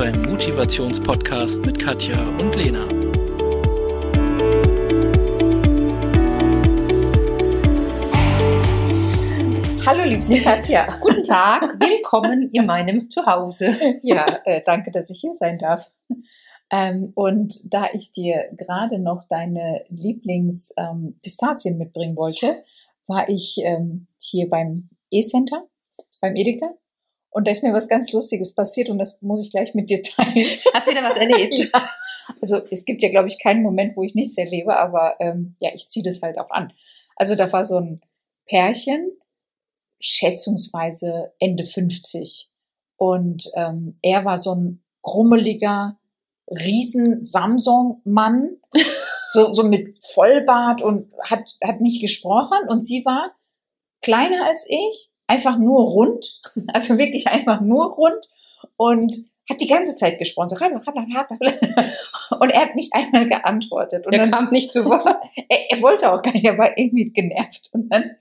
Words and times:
beim 0.00 0.22
Motivationspodcast 0.22 1.62
mit 1.66 1.78
Katja 1.78 2.16
und 2.38 2.56
Lena. 2.56 2.88
Hallo, 9.84 10.04
liebste 10.04 10.40
Katja. 10.40 10.96
Guten 11.02 11.22
Tag, 11.22 11.78
willkommen 11.78 12.48
in 12.50 12.64
meinem 12.64 13.10
Zuhause. 13.10 13.76
Ja, 14.02 14.40
äh, 14.46 14.62
danke, 14.64 14.90
dass 14.90 15.10
ich 15.10 15.20
hier 15.20 15.34
sein 15.34 15.58
darf. 15.58 15.90
Ähm, 16.70 17.12
und 17.14 17.60
da 17.64 17.90
ich 17.92 18.10
dir 18.10 18.48
gerade 18.56 18.98
noch 18.98 19.24
deine 19.28 19.84
Lieblingspistazien 19.90 21.74
ähm, 21.74 21.78
mitbringen 21.78 22.16
wollte, 22.16 22.64
war 23.06 23.28
ich 23.28 23.58
ähm, 23.62 24.06
hier 24.18 24.48
beim 24.48 24.88
E-Center, 25.10 25.60
beim 26.22 26.36
Edeka 26.36 26.70
und 27.30 27.46
da 27.46 27.52
ist 27.52 27.62
mir 27.62 27.72
was 27.72 27.88
ganz 27.88 28.12
Lustiges 28.12 28.54
passiert 28.54 28.90
und 28.90 28.98
das 28.98 29.22
muss 29.22 29.44
ich 29.44 29.50
gleich 29.50 29.74
mit 29.74 29.88
dir 29.88 30.02
teilen. 30.02 30.46
Hast 30.74 30.86
du 30.86 30.90
wieder 30.90 31.04
was 31.04 31.16
erlebt? 31.16 31.54
ja. 31.72 31.88
Also 32.40 32.60
es 32.70 32.84
gibt 32.84 33.02
ja, 33.02 33.10
glaube 33.10 33.28
ich, 33.28 33.42
keinen 33.42 33.62
Moment, 33.62 33.96
wo 33.96 34.02
ich 34.02 34.14
nichts 34.14 34.36
erlebe, 34.36 34.76
aber 34.76 35.16
ähm, 35.20 35.56
ja, 35.60 35.70
ich 35.74 35.88
ziehe 35.88 36.04
das 36.04 36.22
halt 36.22 36.38
auch 36.38 36.50
an. 36.50 36.72
Also 37.16 37.34
da 37.34 37.52
war 37.52 37.64
so 37.64 37.78
ein 37.78 38.00
Pärchen, 38.46 39.12
schätzungsweise 40.00 41.32
Ende 41.38 41.64
50. 41.64 42.50
Und 42.96 43.50
ähm, 43.54 43.96
er 44.02 44.24
war 44.24 44.38
so 44.38 44.54
ein 44.54 44.82
grummeliger, 45.02 45.98
riesen 46.48 47.20
Samsung-Mann, 47.20 48.56
so, 49.30 49.52
so 49.52 49.62
mit 49.62 50.04
Vollbart 50.04 50.82
und 50.82 51.12
hat, 51.22 51.56
hat 51.62 51.80
nicht 51.80 52.00
gesprochen. 52.00 52.68
Und 52.68 52.84
sie 52.84 53.04
war 53.04 53.32
kleiner 54.02 54.46
als 54.46 54.66
ich, 54.68 55.10
einfach 55.30 55.58
nur 55.58 55.82
rund, 55.88 56.40
also 56.68 56.98
wirklich 56.98 57.28
einfach 57.28 57.60
nur 57.60 57.92
rund 57.92 58.28
und 58.76 59.16
hat 59.48 59.60
die 59.60 59.68
ganze 59.68 59.96
Zeit 59.96 60.18
gesprochen. 60.18 60.48
So, 60.48 60.56
und 62.40 62.50
er 62.50 62.62
hat 62.62 62.74
nicht 62.76 62.94
einmal 62.94 63.28
geantwortet. 63.28 64.06
Und 64.06 64.12
er 64.12 64.20
dann, 64.20 64.30
kam 64.30 64.50
nicht 64.50 64.72
zu 64.72 64.84
Wort. 64.84 65.06
er, 65.48 65.70
er, 65.70 65.82
wollte 65.82 66.12
auch 66.12 66.22
gar 66.22 66.32
nicht, 66.32 66.44
er 66.44 66.58
war 66.58 66.76
irgendwie 66.76 67.10
genervt. 67.10 67.70
Und 67.72 67.88
dann 67.88 68.16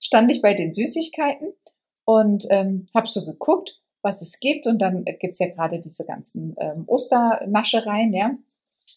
stand 0.00 0.30
ich 0.30 0.40
bei 0.40 0.54
den 0.54 0.72
Süßigkeiten 0.72 1.52
und 2.04 2.46
ähm, 2.50 2.86
habe 2.94 3.08
so 3.08 3.24
geguckt, 3.24 3.80
was 4.02 4.22
es 4.22 4.40
gibt. 4.40 4.66
Und 4.66 4.78
dann 4.80 5.04
gibt's 5.20 5.38
ja 5.38 5.48
gerade 5.48 5.80
diese 5.80 6.04
ganzen 6.04 6.56
ähm, 6.58 6.84
Osternaschereien, 6.86 8.12
ja. 8.12 8.26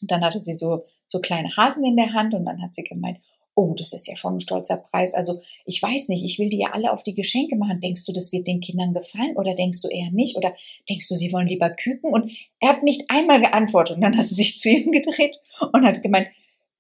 Und 0.02 0.12
dann 0.12 0.24
hatte 0.24 0.40
sie 0.40 0.54
so, 0.54 0.86
so 1.08 1.20
kleine 1.20 1.56
Hasen 1.56 1.86
in 1.86 1.98
der 1.98 2.14
Hand 2.14 2.34
und 2.34 2.46
dann 2.46 2.62
hat 2.62 2.74
sie 2.74 2.84
gemeint, 2.84 3.20
oh, 3.56 3.74
das 3.78 3.94
ist 3.94 4.08
ja 4.08 4.16
schon 4.16 4.36
ein 4.36 4.40
stolzer 4.42 4.78
Preis. 4.78 5.14
Also 5.14 5.42
ich 5.66 5.82
weiß 5.82 6.10
nicht, 6.10 6.24
ich 6.24 6.38
will 6.38 6.50
die 6.50 6.60
ja 6.60 6.72
alle 6.74 6.92
auf 6.92 7.04
die 7.04 7.16
Geschenke 7.16 7.56
machen. 7.56 7.80
Denkst 7.80 8.06
du, 8.06 8.12
das 8.12 8.32
wird 8.32 8.48
den 8.48 8.60
Kindern 8.60 8.94
gefallen 8.94 9.36
oder 9.38 9.56
denkst 9.56 9.82
du 9.82 9.88
eher 9.88 10.12
nicht? 10.12 10.36
Oder 10.36 10.54
denkst 10.90 11.08
du, 11.08 11.16
sie 11.16 11.32
wollen 11.32 11.48
lieber 11.48 11.70
küken? 11.70 12.14
Und 12.14 12.32
er 12.60 12.70
hat 12.70 12.84
nicht 12.84 13.06
einmal 13.10 13.42
geantwortet. 13.42 13.96
Und 13.96 14.02
dann 14.02 14.18
hat 14.18 14.28
sie 14.28 14.36
sich 14.36 14.60
zu 14.60 14.70
ihm 14.70 14.92
gedreht 14.92 15.40
und 15.74 15.86
hat 15.86 16.04
gemeint, 16.04 16.28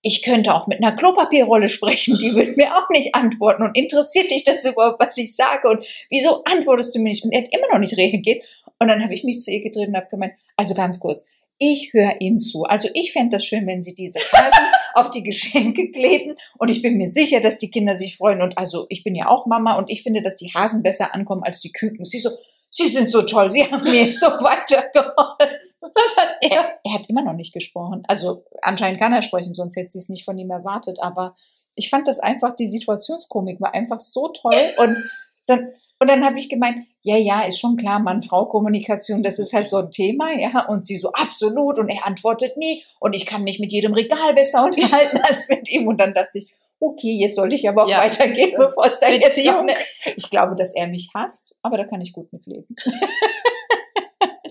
ich 0.01 0.21
könnte 0.21 0.53
auch 0.53 0.67
mit 0.67 0.83
einer 0.83 0.95
Klopapierrolle 0.95 1.67
sprechen, 1.67 2.19
die 2.19 2.35
wird 2.35 2.57
mir 2.57 2.75
auch 2.75 2.89
nicht 2.91 3.15
antworten. 3.15 3.63
Und 3.63 3.75
interessiert 3.75 4.29
dich 4.29 4.43
das 4.43 4.63
überhaupt, 4.65 4.99
was 4.99 5.17
ich 5.17 5.35
sage? 5.35 5.67
Und 5.67 5.83
wieso 6.09 6.43
antwortest 6.43 6.93
du 6.93 6.99
mir 6.99 7.09
nicht? 7.09 7.23
Und 7.23 7.31
er 7.31 7.41
hat 7.41 7.49
immer 7.51 7.71
noch 7.71 7.79
nicht 7.79 7.97
reagiert. 7.97 8.43
Und 8.77 8.89
dann 8.89 9.01
habe 9.01 9.13
ich 9.13 9.23
mich 9.23 9.41
zu 9.41 9.51
ihr 9.51 9.63
gedreht 9.63 9.87
und 9.87 9.95
habe 9.95 10.09
gemeint, 10.11 10.33
also 10.57 10.75
ganz 10.75 10.99
kurz, 10.99 11.25
ich 11.57 11.93
höre 11.93 12.19
Ihnen 12.19 12.39
zu. 12.39 12.63
Also 12.63 12.89
ich 12.93 13.13
fände 13.13 13.37
das 13.37 13.45
schön, 13.45 13.65
wenn 13.67 13.81
Sie 13.81 13.93
diese 13.93 14.19
Hasen 14.19 14.65
auf 14.93 15.09
die 15.09 15.23
Geschenke 15.23 15.91
kleben. 15.91 16.35
Und 16.57 16.69
ich 16.69 16.81
bin 16.81 16.97
mir 16.97 17.07
sicher, 17.07 17.41
dass 17.41 17.57
die 17.57 17.71
Kinder 17.71 17.95
sich 17.95 18.17
freuen. 18.17 18.41
Und 18.41 18.57
also 18.57 18.85
ich 18.89 19.03
bin 19.03 19.15
ja 19.15 19.27
auch 19.27 19.45
Mama 19.45 19.77
und 19.77 19.89
ich 19.89 20.03
finde, 20.03 20.21
dass 20.21 20.35
die 20.35 20.51
Hasen 20.53 20.83
besser 20.83 21.13
ankommen 21.13 21.43
als 21.43 21.59
die 21.61 21.71
Küken. 21.71 22.05
Sie 22.05 22.19
so, 22.19 22.31
Sie 22.69 22.89
sind 22.89 23.09
so 23.09 23.21
toll, 23.21 23.49
Sie 23.51 23.63
haben 23.63 23.83
mir 23.83 24.11
so 24.11 24.27
weitergeholfen. 24.41 25.59
Was 25.79 26.17
hat 26.17 26.37
er? 26.41 26.79
Er 26.83 26.93
hat 26.93 27.07
immer 27.09 27.23
noch 27.23 27.33
nicht 27.33 27.53
gesprochen. 27.53 28.03
Also 28.07 28.43
anscheinend 28.61 28.99
kann 28.99 29.13
er 29.13 29.21
sprechen, 29.21 29.53
sonst 29.53 29.77
hätte 29.77 29.91
sie 29.91 29.99
es 29.99 30.09
nicht 30.09 30.25
von 30.25 30.37
ihm 30.37 30.49
erwartet. 30.49 30.97
Aber 31.01 31.35
ich 31.75 31.89
fand 31.89 32.07
das 32.07 32.19
einfach, 32.19 32.55
die 32.55 32.67
Situationskomik 32.67 33.61
war 33.61 33.73
einfach 33.73 33.99
so 33.99 34.29
toll. 34.29 34.55
Und 34.77 34.97
dann, 35.45 35.69
und 35.99 36.09
dann 36.09 36.25
habe 36.25 36.37
ich 36.37 36.49
gemeint, 36.49 36.85
ja, 37.05 37.17
ja, 37.17 37.43
ist 37.43 37.59
schon 37.59 37.77
klar, 37.77 37.99
Mann-Frau-Kommunikation, 37.99 39.21
das 39.21 39.37
ist 39.37 39.53
halt 39.53 39.69
so 39.69 39.77
ein 39.77 39.91
Thema, 39.91 40.33
ja. 40.33 40.65
Und 40.67 40.87
sie 40.87 40.97
so, 40.97 41.11
absolut. 41.11 41.77
Und 41.77 41.87
er 41.89 42.03
antwortet 42.07 42.57
nie. 42.57 42.83
Und 42.99 43.13
ich 43.13 43.27
kann 43.27 43.43
mich 43.43 43.59
mit 43.59 43.71
jedem 43.71 43.93
Regal 43.93 44.33
besser 44.33 44.65
unterhalten 44.65 45.19
als 45.21 45.47
mit 45.47 45.69
ihm. 45.69 45.87
Und 45.87 45.99
dann 45.99 46.15
dachte 46.15 46.39
ich, 46.39 46.51
okay, 46.79 47.11
jetzt 47.11 47.35
sollte 47.35 47.55
ich 47.55 47.69
aber 47.69 47.85
auch 47.85 47.89
ja. 47.89 47.99
weitergehen, 47.99 48.55
bevor 48.57 48.87
es 48.87 48.99
da 48.99 49.07
jetzt 49.09 49.45
noch 49.45 49.59
eine... 49.59 49.75
Ich 50.15 50.31
glaube, 50.31 50.55
dass 50.55 50.73
er 50.73 50.87
mich 50.87 51.11
hasst, 51.13 51.59
aber 51.61 51.77
da 51.77 51.83
kann 51.83 52.01
ich 52.01 52.11
gut 52.11 52.33
mitleben. 52.33 52.75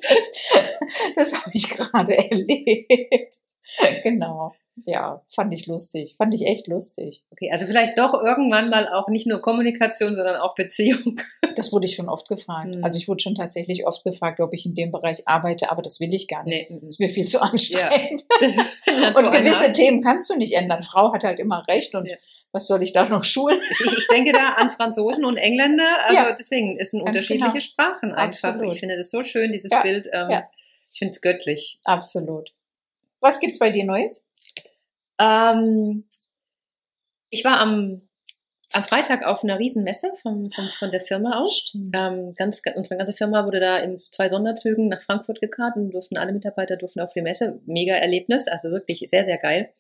das 0.09 0.33
das 1.17 1.35
habe 1.35 1.51
ich 1.55 1.69
gerade 1.69 2.17
erlebt. 2.17 3.35
Genau 4.05 4.53
ja, 4.87 5.25
fand 5.29 5.55
ich 5.55 5.67
lustig. 5.67 6.17
Fand 6.19 6.35
ich 6.35 6.47
echt 6.47 6.67
lustig. 6.67 7.25
Okay, 7.31 7.51
also 7.53 7.65
vielleicht 7.65 7.97
doch 7.97 8.13
irgendwann 8.13 8.71
mal 8.71 8.89
auch 8.89 9.09
nicht 9.09 9.27
nur 9.27 9.41
Kommunikation, 9.41 10.15
sondern 10.15 10.37
auch 10.37 10.55
Beziehung. 10.55 11.21
Das 11.57 11.73
wurde 11.73 11.87
ich 11.87 11.95
schon 11.95 12.09
oft 12.09 12.27
gefragt. 12.27 12.67
Hm. 12.67 12.83
Also 12.83 12.99
ich 12.99 13.07
wurde 13.07 13.23
schon 13.23 13.37
tatsächlich 13.37 13.87
oft 13.87 14.03
gefragt, 14.03 14.41
ob 14.41 14.53
ich 14.53 14.67
in 14.67 14.75
dem 14.75 14.91
Bereich 14.91 15.29
arbeite, 15.29 15.71
aber 15.71 15.83
das 15.83 16.01
will 16.01 16.13
ich 16.13 16.27
gar 16.27 16.43
nicht. 16.43 16.69
Nee. 16.69 16.81
Das 16.81 16.89
ist 16.89 16.99
mir 17.01 17.09
viel 17.09 17.25
zu 17.25 17.41
anstrengend. 17.41 18.25
Ja, 18.41 19.09
und 19.17 19.31
gewisse 19.31 19.73
Themen 19.73 20.03
kannst 20.03 20.29
du 20.29 20.35
nicht 20.35 20.53
ändern. 20.55 20.83
Frau 20.83 21.13
hat 21.13 21.23
halt 21.23 21.39
immer 21.39 21.63
recht 21.69 21.95
und 21.95 22.09
ja. 22.09 22.17
was 22.51 22.67
soll 22.67 22.83
ich 22.83 22.93
da 22.93 23.09
noch 23.09 23.23
schulen? 23.23 23.61
Ich, 23.71 23.81
ich 23.81 24.07
denke 24.09 24.33
da 24.33 24.55
an 24.55 24.69
Franzosen 24.69 25.25
und 25.25 25.37
Engländer. 25.37 25.87
Also 26.09 26.23
ja, 26.23 26.35
deswegen, 26.37 26.77
es 26.81 26.91
sind 26.91 27.03
unterschiedliche 27.03 27.53
genau. 27.53 27.61
Sprachen 27.61 28.13
einfach. 28.13 28.49
Absolut. 28.49 28.73
Ich 28.73 28.81
finde 28.81 28.97
das 28.97 29.13
so 29.13 29.23
schön, 29.23 29.53
dieses 29.53 29.71
Bild. 29.83 30.09
Ähm, 30.13 30.43
ich 30.91 30.99
finde 30.99 31.13
es 31.13 31.21
göttlich. 31.21 31.79
Absolut. 31.85 32.53
Was 33.21 33.39
gibt's 33.39 33.61
bei 33.61 33.71
dir 33.71 33.85
Neues? 33.85 34.27
Ähm, 35.19 36.05
ich 37.31 37.45
war 37.45 37.61
am, 37.61 38.03
am 38.73 38.85
Freitag 38.85 39.25
auf 39.25 39.45
einer 39.45 39.59
Riesenmesse 39.59 40.13
von, 40.21 40.51
von, 40.51 40.69
von 40.69 40.91
der 40.91 41.01
Firma 41.01 41.39
aus. 41.39 41.77
Ähm, 41.95 42.35
ganz, 42.35 42.63
unsere 42.75 42.97
ganze 42.97 43.13
Firma 43.13 43.45
wurde 43.45 43.61
da 43.61 43.79
in 43.79 43.99
zwei 43.99 44.29
Sonderzügen 44.29 44.89
nach 44.89 45.01
Frankfurt 45.01 45.41
gekarrt 45.41 45.77
und 45.77 45.93
durften 45.93 46.17
alle 46.17 46.33
Mitarbeiter 46.33 46.77
durften 46.77 47.01
auf 47.01 47.13
die 47.13 47.23
Messe. 47.23 47.61
Mega 47.67 47.95
Erlebnis, 47.95 48.49
also 48.49 48.71
wirklich 48.71 49.05
sehr, 49.09 49.25
sehr 49.25 49.39
geil. 49.39 49.71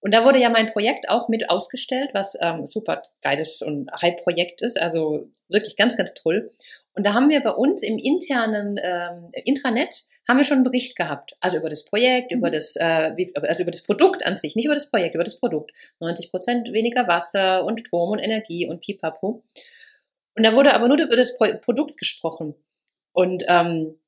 Und 0.00 0.14
da 0.14 0.24
wurde 0.24 0.38
ja 0.40 0.48
mein 0.48 0.72
Projekt 0.72 1.08
auch 1.08 1.28
mit 1.28 1.50
ausgestellt, 1.50 2.10
was 2.12 2.36
ähm, 2.40 2.66
super 2.66 3.02
geiles 3.22 3.62
und 3.62 3.90
Hype-Projekt 4.00 4.62
ist, 4.62 4.80
also 4.80 5.28
wirklich 5.48 5.76
ganz, 5.76 5.96
ganz 5.96 6.14
toll. 6.14 6.52
Und 6.98 7.04
da 7.04 7.14
haben 7.14 7.30
wir 7.30 7.40
bei 7.40 7.52
uns 7.52 7.84
im 7.84 7.96
internen 7.96 8.76
ähm, 8.82 9.30
Intranet 9.44 10.02
haben 10.26 10.36
wir 10.36 10.44
schon 10.44 10.56
einen 10.56 10.64
Bericht 10.64 10.96
gehabt. 10.96 11.36
Also 11.38 11.58
über 11.58 11.70
das 11.70 11.84
Projekt, 11.84 12.32
über 12.32 12.48
mhm. 12.48 12.54
das, 12.54 12.74
äh, 12.74 13.30
also 13.34 13.62
über 13.62 13.70
das 13.70 13.84
Produkt 13.84 14.26
an 14.26 14.36
sich, 14.36 14.56
nicht 14.56 14.64
über 14.64 14.74
das 14.74 14.90
Projekt, 14.90 15.14
über 15.14 15.22
das 15.22 15.38
Produkt. 15.38 15.70
90 16.00 16.32
Prozent 16.32 16.72
weniger 16.72 17.06
Wasser 17.06 17.64
und 17.64 17.78
Strom 17.78 18.10
und 18.10 18.18
Energie 18.18 18.68
und 18.68 18.80
Pipapo. 18.80 19.44
Und 20.36 20.42
da 20.42 20.52
wurde 20.54 20.74
aber 20.74 20.88
nur 20.88 21.00
über 21.00 21.14
das 21.14 21.38
Produkt 21.38 21.98
gesprochen. 21.98 22.56
Und 23.12 23.44
ähm, 23.46 24.00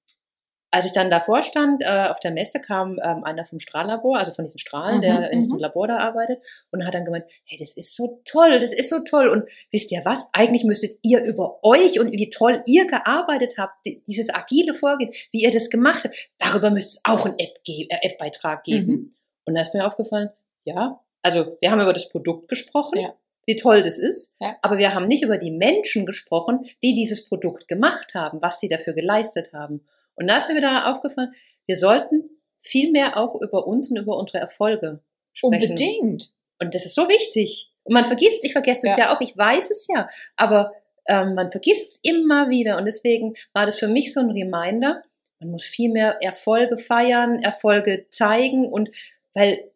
als 0.70 0.86
ich 0.86 0.92
dann 0.92 1.10
davor 1.10 1.42
stand, 1.42 1.82
äh, 1.82 2.08
auf 2.08 2.20
der 2.20 2.30
Messe 2.30 2.60
kam 2.60 3.00
ähm, 3.02 3.24
einer 3.24 3.44
vom 3.44 3.58
Strahllabor, 3.58 4.18
also 4.18 4.32
von 4.32 4.44
diesen 4.44 4.58
Strahlen, 4.58 4.98
mhm, 4.98 5.02
der 5.02 5.30
in 5.30 5.40
diesem 5.40 5.56
mhm. 5.56 5.62
Labor 5.62 5.88
da 5.88 5.98
arbeitet, 5.98 6.40
und 6.70 6.86
hat 6.86 6.94
dann 6.94 7.04
gemeint, 7.04 7.24
hey, 7.44 7.58
das 7.58 7.72
ist 7.76 7.96
so 7.96 8.20
toll, 8.24 8.58
das 8.58 8.72
ist 8.72 8.88
so 8.88 9.00
toll. 9.00 9.28
Und 9.28 9.44
wisst 9.72 9.90
ihr 9.90 10.02
was? 10.04 10.28
Eigentlich 10.32 10.64
müsstet 10.64 10.98
ihr 11.02 11.22
über 11.24 11.64
euch 11.64 11.98
und 11.98 12.12
wie 12.12 12.30
toll 12.30 12.62
ihr 12.66 12.86
gearbeitet 12.86 13.54
habt, 13.58 13.74
dieses 14.06 14.32
agile 14.32 14.74
Vorgehen, 14.74 15.12
wie 15.32 15.42
ihr 15.42 15.50
das 15.50 15.70
gemacht 15.70 16.04
habt, 16.04 16.14
darüber 16.38 16.70
müsste 16.70 16.90
es 16.90 17.00
auch 17.04 17.26
einen 17.26 17.38
App-Beitrag 17.38 18.58
äh, 18.58 18.58
App 18.58 18.64
geben. 18.64 18.92
Mhm. 18.92 19.10
Und 19.46 19.54
da 19.54 19.62
ist 19.62 19.74
mir 19.74 19.86
aufgefallen, 19.86 20.30
ja, 20.64 21.00
also 21.22 21.56
wir 21.60 21.70
haben 21.70 21.80
über 21.80 21.92
das 21.92 22.08
Produkt 22.08 22.48
gesprochen. 22.48 22.98
Ja 23.00 23.14
wie 23.46 23.56
toll 23.56 23.82
das 23.82 23.98
ist. 23.98 24.36
Ja. 24.38 24.56
Aber 24.62 24.78
wir 24.78 24.94
haben 24.94 25.06
nicht 25.06 25.24
über 25.24 25.36
die 25.36 25.50
Menschen 25.50 26.06
gesprochen, 26.06 26.66
die 26.84 26.94
dieses 26.94 27.24
Produkt 27.24 27.66
gemacht 27.66 28.14
haben, 28.14 28.40
was 28.42 28.60
sie 28.60 28.68
dafür 28.68 28.92
geleistet 28.92 29.52
haben. 29.52 29.80
Und 30.20 30.28
da 30.28 30.36
ist 30.36 30.48
mir 30.48 30.54
wieder 30.54 30.94
aufgefallen, 30.94 31.32
wir 31.66 31.76
sollten 31.76 32.28
viel 32.58 32.90
mehr 32.90 33.16
auch 33.16 33.40
über 33.40 33.66
uns 33.66 33.90
und 33.90 33.96
über 33.96 34.16
unsere 34.16 34.38
Erfolge 34.38 35.00
sprechen. 35.32 35.72
Unbedingt. 35.72 36.32
Und 36.60 36.74
das 36.74 36.84
ist 36.84 36.94
so 36.94 37.08
wichtig. 37.08 37.72
Und 37.84 37.94
man 37.94 38.04
vergisst, 38.04 38.44
ich 38.44 38.52
vergesse 38.52 38.86
es 38.86 38.96
ja. 38.96 39.06
ja 39.06 39.16
auch, 39.16 39.20
ich 39.22 39.36
weiß 39.36 39.70
es 39.70 39.88
ja, 39.88 40.08
aber 40.36 40.72
ähm, 41.06 41.34
man 41.34 41.50
vergisst 41.50 41.90
es 41.90 42.00
immer 42.02 42.50
wieder. 42.50 42.76
Und 42.76 42.84
deswegen 42.84 43.34
war 43.54 43.64
das 43.64 43.78
für 43.78 43.88
mich 43.88 44.12
so 44.12 44.20
ein 44.20 44.30
Reminder, 44.30 45.02
man 45.38 45.52
muss 45.52 45.64
viel 45.64 45.90
mehr 45.90 46.18
Erfolge 46.20 46.76
feiern, 46.76 47.42
Erfolge 47.42 48.06
zeigen 48.10 48.70
und 48.70 48.90
weil 49.32 49.70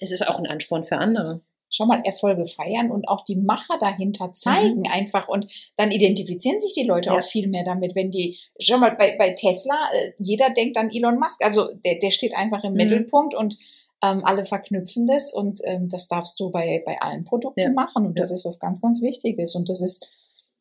das 0.00 0.10
ist 0.10 0.26
auch 0.26 0.40
ein 0.40 0.46
Ansporn 0.46 0.82
für 0.82 0.96
andere 0.96 1.40
schau 1.74 1.86
mal, 1.86 2.02
Erfolge 2.04 2.46
feiern 2.46 2.90
und 2.90 3.08
auch 3.08 3.24
die 3.24 3.36
Macher 3.36 3.78
dahinter 3.80 4.32
zeigen 4.32 4.80
mhm. 4.80 4.90
einfach 4.90 5.28
und 5.28 5.48
dann 5.76 5.90
identifizieren 5.90 6.60
sich 6.60 6.72
die 6.72 6.84
Leute 6.84 7.10
ja. 7.10 7.18
auch 7.18 7.24
viel 7.24 7.48
mehr 7.48 7.64
damit, 7.64 7.94
wenn 7.94 8.10
die, 8.10 8.38
schau 8.60 8.78
mal, 8.78 8.94
bei, 8.96 9.16
bei 9.18 9.32
Tesla, 9.32 9.74
äh, 9.92 10.12
jeder 10.18 10.50
denkt 10.50 10.76
an 10.76 10.90
Elon 10.90 11.18
Musk, 11.18 11.44
also 11.44 11.68
der, 11.84 11.98
der 11.98 12.12
steht 12.12 12.34
einfach 12.34 12.62
im 12.62 12.72
mhm. 12.72 12.76
Mittelpunkt 12.76 13.34
und 13.34 13.58
ähm, 14.02 14.24
alle 14.24 14.44
verknüpfen 14.44 15.06
das 15.06 15.34
und 15.34 15.60
ähm, 15.64 15.88
das 15.88 16.08
darfst 16.08 16.38
du 16.38 16.50
bei, 16.50 16.82
bei 16.86 17.00
allen 17.00 17.24
Produkten 17.24 17.60
ja. 17.60 17.70
machen 17.70 18.06
und 18.06 18.16
ja. 18.16 18.22
das 18.22 18.30
ist 18.30 18.44
was 18.44 18.60
ganz, 18.60 18.80
ganz 18.80 19.02
Wichtiges 19.02 19.56
und 19.56 19.68
das 19.68 19.80
ist 19.80 20.08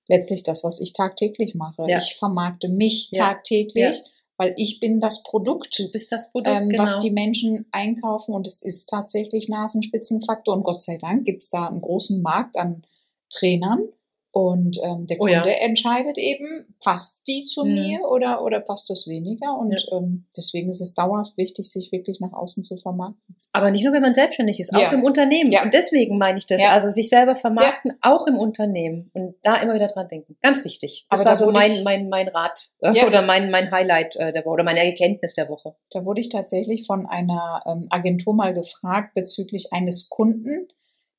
letztlich 0.08 0.44
das, 0.44 0.64
was 0.64 0.82
ich 0.82 0.94
tagtäglich 0.94 1.54
mache. 1.54 1.86
Ich 1.88 2.16
vermarkte 2.16 2.70
mich 2.70 3.12
tagtäglich 3.12 4.02
weil 4.38 4.54
ich 4.58 4.80
bin 4.80 5.00
das 5.00 5.24
Produkt, 5.24 5.78
Du 5.78 5.92
bist 5.92 6.12
das 6.12 6.32
Produkt, 6.32 6.56
ähm, 6.56 6.70
genau. 6.70 6.84
was 6.84 7.00
die 7.00 7.12
Menschen 7.12 7.66
einkaufen 7.72 8.34
und 8.34 8.48
es 8.48 8.62
ist 8.62 8.88
tatsächlich 8.88 9.50
Nasenspitzenfaktor 9.50 10.56
und 10.56 10.64
Gott 10.64 10.82
sei 10.82 10.98
Dank 10.98 11.26
gibt 11.26 11.44
es 11.44 11.50
da 11.50 11.68
einen 11.68 11.82
großen 11.82 12.22
Markt 12.22 12.58
an 12.58 12.84
Trainern 13.30 13.90
und 14.36 14.80
ähm, 14.84 15.06
der 15.06 15.18
Oh 15.18 15.26
Kunde 15.26 15.34
ja. 15.36 15.46
entscheidet 15.46 16.18
eben, 16.18 16.76
passt 16.82 17.22
die 17.28 17.46
zu 17.46 17.64
Mhm. 17.64 17.74
mir 17.74 18.00
oder, 18.10 18.44
oder 18.44 18.60
passt 18.60 18.90
das 18.90 19.08
weniger 19.08 19.56
und 19.60 19.74
ähm, 19.92 20.26
deswegen 20.36 20.70
ist 20.70 20.82
es 20.82 20.96
dauerhaft 20.96 21.38
wichtig, 21.38 21.70
sich 21.72 21.92
wirklich 21.92 22.20
nach 22.20 22.34
außen 22.34 22.64
zu 22.64 22.78
vermarkten. 22.78 23.36
Aber 23.52 23.70
nicht 23.70 23.84
nur, 23.84 23.94
wenn 23.94 24.02
man 24.02 24.16
selbstständig 24.16 24.60
ist, 24.60 24.74
auch 24.74 24.82
Ja. 24.82 24.92
im 24.92 25.04
Unternehmen. 25.04 25.52
Ja. 25.52 25.62
Und 25.62 25.72
deswegen 25.72 26.18
meine 26.18 26.40
ich 26.40 26.48
das. 26.48 26.60
Ja. 26.64 26.72
Also 26.72 26.90
sich 26.92 27.10
selber 27.10 27.36
vermarkten, 27.36 27.94
auch 28.02 28.26
im 28.26 28.36
Unternehmen. 28.36 29.12
Und 29.14 29.36
da 29.44 29.58
immer 29.62 29.76
wieder 29.76 29.88
dran 29.88 30.08
denken. 30.08 30.36
Ganz 30.42 30.64
wichtig. 30.66 31.06
Das 31.12 31.20
Aber 31.20 31.30
war 31.30 31.34
da 31.34 31.46
so 31.46 31.52
mein, 31.52 31.84
mein, 31.84 32.10
mein 32.10 32.28
Rat 32.28 32.70
äh, 32.82 32.92
Ja. 32.92 33.06
oder 33.06 33.22
mein, 33.22 33.52
mein 33.52 33.70
Highlight 33.70 34.16
äh, 34.16 34.32
der 34.34 34.44
Woche 34.46 34.54
oder 34.56 34.64
meine 34.64 34.84
Erkenntnis 34.84 35.36
der 35.36 35.48
Woche. 35.48 35.76
Da 35.92 36.04
wurde 36.06 36.22
ich 36.22 36.30
tatsächlich 36.30 36.88
von 36.88 37.06
einer 37.06 37.62
ähm, 37.68 37.86
Agentur 37.92 38.34
mal 38.34 38.56
gefragt 38.56 39.14
bezüglich 39.14 39.72
eines 39.72 40.10
Kunden. 40.10 40.70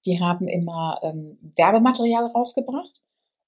Die 0.05 0.21
haben 0.21 0.49
immer 0.49 0.99
ähm, 1.03 1.39
Werbematerial 1.57 2.27
rausgebracht. 2.27 3.01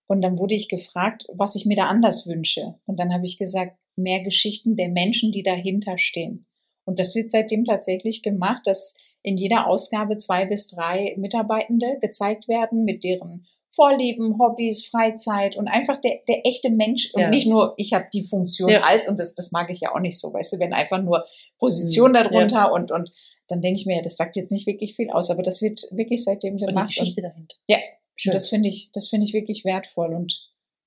Und 0.06 0.22
dann 0.22 0.38
wurde 0.38 0.54
ich 0.54 0.68
gefragt, 0.68 1.26
was 1.32 1.56
ich 1.56 1.66
mir 1.66 1.76
da 1.76 1.86
anders 1.86 2.26
wünsche. 2.26 2.74
Und 2.86 2.98
dann 3.00 3.12
habe 3.12 3.24
ich 3.24 3.38
gesagt, 3.38 3.76
mehr 3.96 4.22
Geschichten 4.22 4.76
der 4.76 4.88
Menschen, 4.88 5.32
die 5.32 5.42
dahinter 5.42 5.98
stehen. 5.98 6.46
Und 6.84 7.00
das 7.00 7.14
wird 7.14 7.30
seitdem 7.30 7.64
tatsächlich 7.64 8.22
gemacht, 8.22 8.62
dass 8.66 8.94
in 9.22 9.36
jeder 9.36 9.66
Ausgabe 9.66 10.16
zwei 10.18 10.46
bis 10.46 10.68
drei 10.68 11.14
Mitarbeitende 11.18 11.98
gezeigt 12.00 12.46
werden 12.46 12.84
mit 12.84 13.02
deren 13.02 13.46
Vorlieben, 13.74 14.38
Hobbys, 14.38 14.86
Freizeit 14.86 15.56
und 15.56 15.66
einfach 15.68 16.00
der, 16.00 16.20
der 16.28 16.46
echte 16.46 16.70
Mensch 16.70 17.12
und 17.12 17.20
Ja. 17.22 17.28
nicht 17.30 17.46
nur, 17.46 17.74
ich 17.76 17.92
habe 17.92 18.06
die 18.12 18.22
Funktion 18.22 18.70
Ja. 18.70 18.82
als 18.82 19.08
und 19.08 19.18
das, 19.20 19.34
das 19.34 19.50
mag 19.52 19.68
ich 19.70 19.80
ja 19.80 19.94
auch 19.94 20.00
nicht 20.00 20.18
so, 20.18 20.32
weißt 20.32 20.54
du, 20.54 20.58
wenn 20.60 20.72
einfach 20.72 21.02
nur 21.02 21.26
Position 21.58 22.10
Mhm. 22.12 22.14
darunter 22.14 22.72
und, 22.72 22.90
und 22.92 23.12
dann 23.48 23.60
denke 23.60 23.80
ich 23.80 23.86
mir, 23.86 24.00
das 24.02 24.16
sagt 24.16 24.36
jetzt 24.36 24.50
nicht 24.52 24.66
wirklich 24.66 24.94
viel 24.96 25.10
aus, 25.10 25.30
aber 25.30 25.42
das 25.42 25.60
wird 25.60 25.82
wirklich 25.92 26.24
seitdem 26.24 26.52
Und 26.54 26.60
die 26.60 26.66
gemacht. 26.66 26.88
Geschichte 26.88 27.20
dahinter. 27.20 27.56
Ja, 27.68 27.78
Schön. 28.16 28.32
das 28.32 28.48
finde 28.48 28.68
ich, 28.68 28.90
das 28.92 29.08
finde 29.08 29.26
ich 29.26 29.32
wirklich 29.34 29.64
wertvoll 29.64 30.14
und 30.14 30.42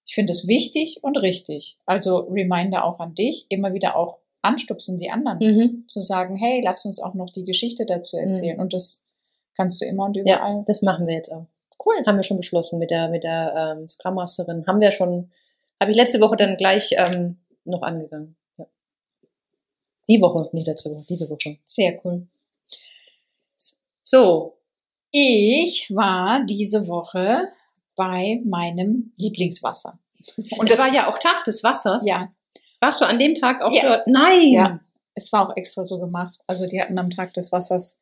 ich 0.05 0.15
finde 0.15 0.33
es 0.33 0.47
wichtig 0.47 0.99
und 1.03 1.17
richtig. 1.17 1.77
Also 1.85 2.17
Reminder 2.17 2.83
auch 2.85 2.99
an 2.99 3.13
dich, 3.15 3.45
immer 3.49 3.73
wieder 3.73 3.95
auch 3.95 4.19
anstupsen 4.41 4.99
die 4.99 5.11
anderen, 5.11 5.37
Mhm. 5.39 5.83
zu 5.87 6.01
sagen, 6.01 6.35
hey, 6.35 6.61
lass 6.63 6.85
uns 6.85 6.99
auch 6.99 7.13
noch 7.13 7.29
die 7.31 7.45
Geschichte 7.45 7.85
dazu 7.85 8.17
erzählen 8.17 8.59
und 8.59 8.73
das 8.73 9.03
kannst 9.55 9.81
du 9.81 9.85
immer 9.85 10.05
und 10.05 10.15
Ja, 10.15 10.21
überall. 10.23 10.63
das 10.65 10.81
machen 10.81 11.05
wir 11.07 11.13
jetzt 11.15 11.31
auch. 11.31 11.45
Cool. 11.85 11.95
Haben 12.05 12.17
wir 12.17 12.23
schon 12.23 12.37
beschlossen 12.37 12.79
mit 12.79 12.89
der, 12.91 13.07
mit 13.09 13.23
der 13.23 13.75
ähm, 13.77 13.87
Scrum 13.87 14.15
Masterin. 14.15 14.65
Haben 14.67 14.81
wir 14.81 14.91
schon, 14.91 15.31
habe 15.79 15.91
ich 15.91 15.97
letzte 15.97 16.19
Woche 16.21 16.35
dann 16.37 16.57
gleich 16.57 16.91
ähm, 16.97 17.37
noch 17.65 17.81
angegangen. 17.83 18.35
Ja. 18.57 18.65
Die 20.09 20.19
Woche, 20.21 20.49
nicht 20.53 20.67
letzte 20.67 20.91
Woche, 20.91 21.05
diese 21.07 21.29
Woche. 21.29 21.57
Sehr 21.65 21.99
cool. 22.03 22.27
So, 24.03 24.57
Ich 25.11 25.89
war 25.93 26.45
diese 26.45 26.87
Woche 26.87 27.47
bei 27.95 28.41
meinem 28.45 29.13
Lieblingswasser. 29.17 29.99
und 30.57 30.69
es 30.71 30.77
war 30.79 30.93
ja 30.93 31.09
auch 31.09 31.17
Tag 31.19 31.43
des 31.45 31.63
Wassers. 31.63 32.05
Ja. 32.05 32.29
Warst 32.79 33.01
du 33.01 33.05
an 33.05 33.19
dem 33.19 33.35
Tag 33.35 33.61
auch 33.61 33.73
Ja. 33.73 33.97
dort? 33.97 34.07
Nein! 34.07 34.51
Ja, 34.51 34.79
es 35.15 35.31
war 35.33 35.49
auch 35.49 35.57
extra 35.57 35.83
so 35.85 35.99
gemacht. 35.99 36.39
Also 36.47 36.67
die 36.67 36.81
hatten 36.81 36.97
am 36.97 37.09
Tag 37.09 37.33
des 37.33 37.51
Wassers. 37.51 37.97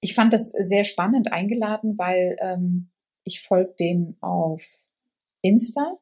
Ich 0.00 0.14
fand 0.14 0.32
das 0.32 0.50
sehr 0.50 0.84
spannend 0.84 1.32
eingeladen, 1.32 1.96
weil 1.98 2.36
ähm, 2.40 2.90
ich 3.24 3.40
folge 3.40 3.74
denen 3.78 4.16
auf 4.20 4.64
Insta 5.42 5.98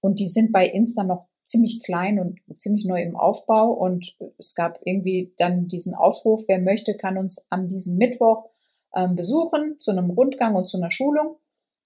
und 0.00 0.18
die 0.20 0.26
sind 0.26 0.52
bei 0.52 0.66
Insta 0.66 1.04
noch 1.04 1.26
ziemlich 1.44 1.82
klein 1.82 2.18
und 2.18 2.40
ziemlich 2.58 2.86
neu 2.86 3.02
im 3.02 3.16
Aufbau 3.16 3.70
und 3.72 4.16
es 4.38 4.54
gab 4.54 4.80
irgendwie 4.84 5.34
dann 5.36 5.68
diesen 5.68 5.94
Aufruf, 5.94 6.44
wer 6.48 6.58
möchte, 6.58 6.96
kann 6.96 7.18
uns 7.18 7.46
an 7.50 7.68
diesem 7.68 7.96
Mittwoch 7.96 8.48
ähm, 8.94 9.16
besuchen 9.16 9.78
zu 9.78 9.90
einem 9.90 10.10
Rundgang 10.10 10.54
und 10.54 10.68
zu 10.68 10.76
einer 10.76 10.90
Schulung. 10.90 11.36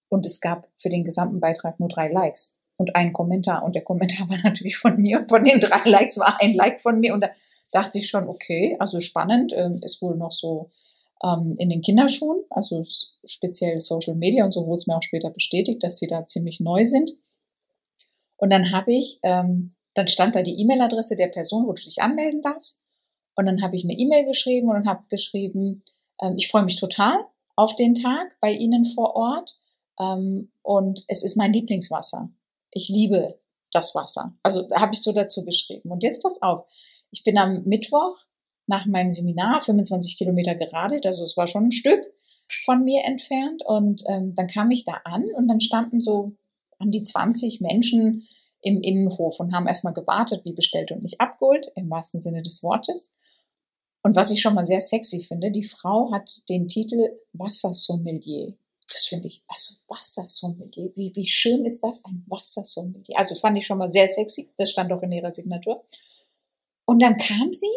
Und 0.09 0.27
es 0.27 0.41
gab 0.41 0.69
für 0.77 0.89
den 0.89 1.05
gesamten 1.05 1.41
Beitrag 1.41 1.81
nur 1.81 1.89
drei 1.89 2.09
Likes. 2.09 2.61
Und 2.77 2.95
einen 2.95 3.13
Kommentar. 3.13 3.65
Und 3.65 3.75
der 3.75 3.83
Kommentar 3.83 4.29
war 4.31 4.39
natürlich 4.43 4.77
von 4.77 5.01
mir. 5.01 5.21
Und 5.21 5.29
von 5.29 5.45
den 5.45 5.61
drei 5.61 5.89
Likes 5.89 6.19
war 6.19 6.41
ein 6.41 6.55
Like 6.55 6.81
von 6.81 7.01
mir. 7.01 7.15
Und 7.15 7.23
da 7.23 7.31
dachte 7.71 7.99
ich 7.99 8.09
schon, 8.09 8.29
okay, 8.29 8.77
also 8.79 9.01
spannend, 9.01 9.53
ähm, 9.55 9.81
ist 9.83 10.01
wohl 10.01 10.17
noch 10.17 10.33
so 10.33 10.71
ähm, 11.23 11.57
in 11.59 11.69
den 11.69 11.83
Kinderschuhen, 11.83 12.45
also 12.51 12.85
speziell 13.25 13.81
Social 13.81 14.15
Media. 14.15 14.45
Und 14.45 14.53
so 14.53 14.67
wurde 14.67 14.77
es 14.77 14.87
mir 14.87 14.97
auch 14.97 15.03
später 15.03 15.31
bestätigt, 15.31 15.83
dass 15.83 15.99
sie 15.99 16.07
da 16.07 16.27
ziemlich 16.27 16.61
neu 16.61 16.87
sind. 16.87 17.13
Und 18.37 18.51
dann 18.51 18.73
habe 18.73 18.93
ich, 18.93 19.19
ähm, 19.25 19.75
dann 19.95 20.09
stand 20.09 20.37
da 20.37 20.43
die 20.43 20.61
E-Mail-Adresse 20.61 21.17
der 21.17 21.27
Person, 21.27 21.67
wo 21.67 21.73
du 21.73 21.83
dich 21.83 22.01
anmelden 22.01 22.41
darfst. 22.41 22.81
Und 23.35 23.47
dann 23.47 23.63
habe 23.63 23.77
ich 23.77 23.85
eine 23.85 23.95
E-Mail 23.95 24.25
geschrieben 24.25 24.71
und 24.71 24.87
habe 24.89 25.05
geschrieben, 25.09 25.83
ähm, 26.23 26.35
ich 26.37 26.49
freue 26.49 26.65
mich 26.65 26.77
total 26.77 27.25
auf 27.57 27.75
den 27.77 27.95
Tag 27.95 28.37
bei 28.41 28.53
Ihnen 28.53 28.85
vor 28.85 29.17
Ort. 29.17 29.59
Ähm, 29.99 30.53
und 30.63 31.05
es 31.09 31.25
ist 31.25 31.37
mein 31.37 31.53
Lieblingswasser. 31.53 32.31
Ich 32.73 32.89
liebe 32.89 33.41
das 33.73 33.95
Wasser. 33.95 34.37
Also 34.43 34.69
habe 34.71 34.93
ich 34.93 35.03
so 35.03 35.13
dazu 35.13 35.45
geschrieben. 35.45 35.91
Und 35.91 36.03
jetzt 36.03 36.23
pass 36.23 36.41
auf. 36.43 36.67
Ich 37.11 37.25
bin 37.25 37.39
am 37.39 37.65
Mittwoch 37.65 38.17
nach 38.67 38.87
meinem 38.87 39.13
Seminar 39.13 39.63
25 39.63 40.19
Kilometer 40.19 40.55
geradelt, 40.55 41.07
also 41.07 41.25
es 41.25 41.39
war 41.39 41.47
schon 41.47 41.69
ein 41.69 41.73
Stück 41.73 42.05
von 42.65 42.85
mir 42.85 43.03
entfernt. 43.05 43.63
Und 43.65 44.05
ähm, 44.09 44.35
dann 44.35 44.47
kam 44.49 44.71
ich 44.71 44.85
da 44.85 45.01
an 45.05 45.25
und 45.37 45.49
dann 45.49 45.61
standen 45.61 46.01
so 46.01 46.37
an 46.79 46.91
die 46.91 47.03
20 47.03 47.61
Menschen 47.61 48.29
im 48.61 48.81
Innenhof 48.81 49.41
und 49.41 49.55
haben 49.55 49.67
erstmal 49.67 49.95
gewartet, 49.95 50.45
wie 50.45 50.53
bestellt 50.53 50.91
und 50.91 51.03
nicht 51.03 51.21
abgeholt, 51.21 51.71
im 51.77 51.91
wahrsten 51.91 52.21
Sinne 52.21 52.43
des 52.43 52.63
Wortes. 52.63 53.13
Und 54.09 54.17
was 54.17 54.31
ich 54.31 54.41
schon 54.41 54.55
mal 54.55 54.65
sehr 54.65 54.81
sexy 54.81 55.23
finde, 55.23 55.51
die 55.51 55.69
Frau 55.69 56.11
hat 56.11 56.49
den 56.49 56.67
Titel 56.67 57.11
Wassersommelier. 57.35 58.55
Das 58.91 59.05
finde 59.05 59.29
ich, 59.29 59.45
also 59.47 59.75
Wassersommelier, 59.87 60.93
wie, 60.97 61.15
wie 61.15 61.27
schön 61.27 61.67
ist 61.67 61.83
das, 61.83 62.03
ein 62.07 62.25
Wassersommelier? 62.27 63.19
Also 63.19 63.35
fand 63.35 63.59
ich 63.59 63.67
schon 63.67 63.77
mal 63.77 63.91
sehr 63.91 64.09
sexy, 64.09 64.49
das 64.57 64.71
stand 64.71 64.91
auch 64.95 65.03
in 65.03 65.13
ihrer 65.13 65.31
Signatur. 65.31 65.85
Und 66.87 67.03
dann 67.03 67.19
kam 67.19 67.53
sie 67.53 67.69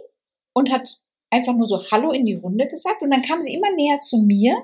und 0.53 0.71
hat 0.71 1.01
einfach 1.29 1.53
nur 1.53 1.67
so 1.67 1.83
Hallo 1.91 2.13
in 2.13 2.25
die 2.25 2.35
Runde 2.35 2.65
gesagt 2.69 3.01
und 3.01 3.11
dann 3.11 3.23
kam 3.23 3.41
sie 3.41 3.53
immer 3.53 3.75
näher 3.75 3.99
zu 3.99 4.19
mir 4.19 4.55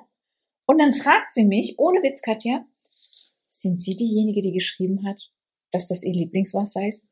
und 0.67 0.79
dann 0.79 0.93
fragt 0.93 1.33
sie 1.33 1.43
mich, 1.43 1.77
ohne 1.79 2.01
Witz, 2.01 2.21
Katja, 2.21 2.65
sind 3.49 3.81
Sie 3.81 3.97
diejenige, 3.97 4.39
die 4.39 4.53
geschrieben 4.53 5.05
hat, 5.05 5.21
dass 5.73 5.89
das 5.89 6.05
Ihr 6.05 6.13
Lieblingswasser 6.13 6.87
ist? 6.87 7.09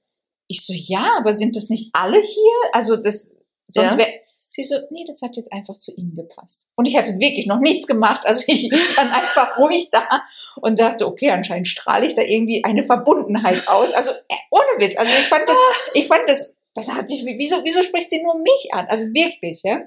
Ich 0.48 0.66
so, 0.66 0.72
ja, 0.72 1.18
aber 1.18 1.34
sind 1.34 1.58
das 1.58 1.70
nicht 1.70 1.90
alle 1.92 2.22
hier? 2.22 2.54
Also 2.72 2.96
das, 2.96 3.36
sonst 3.68 3.94
Ja. 3.94 3.98
wäre, 3.98 4.25
sie 4.56 4.64
so, 4.64 4.76
nee, 4.90 5.04
das 5.06 5.22
hat 5.22 5.36
jetzt 5.38 5.52
einfach 5.52 5.78
zu 5.78 5.94
Ihnen 5.96 6.16
gepasst. 6.16 6.68
Und 6.76 6.86
ich 6.86 6.98
hatte 6.98 7.20
wirklich 7.20 7.46
noch 7.46 7.60
nichts 7.60 7.88
gemacht. 7.88 8.26
Also 8.26 8.46
ich 8.48 8.70
stand 8.92 9.14
einfach 9.14 9.58
ruhig 9.58 9.90
da 9.92 10.24
und 10.62 10.80
dachte, 10.80 11.08
okay, 11.08 11.32
anscheinend 11.32 11.68
strahle 11.68 12.06
ich 12.06 12.16
da 12.16 12.22
irgendwie 12.22 12.64
eine 12.64 12.84
Verbundenheit 12.84 13.68
aus. 13.68 13.94
Also 13.94 14.12
äh, 14.12 14.36
ohne 14.50 14.80
Witz. 14.80 14.98
Also 14.98 15.12
ich 15.12 15.28
fand 15.28 15.48
das, 15.48 15.58
ich 15.94 16.08
fand 16.08 16.28
das, 16.28 16.60
da 16.74 16.82
dachte 16.82 17.14
ich, 17.14 17.26
wieso, 17.26 17.64
wieso 17.64 17.84
spricht 17.84 18.10
sie 18.10 18.24
nur 18.24 18.38
mich 18.38 18.70
an? 18.72 18.88
Also 18.88 19.06
wirklich, 19.14 19.62
ja. 19.64 19.84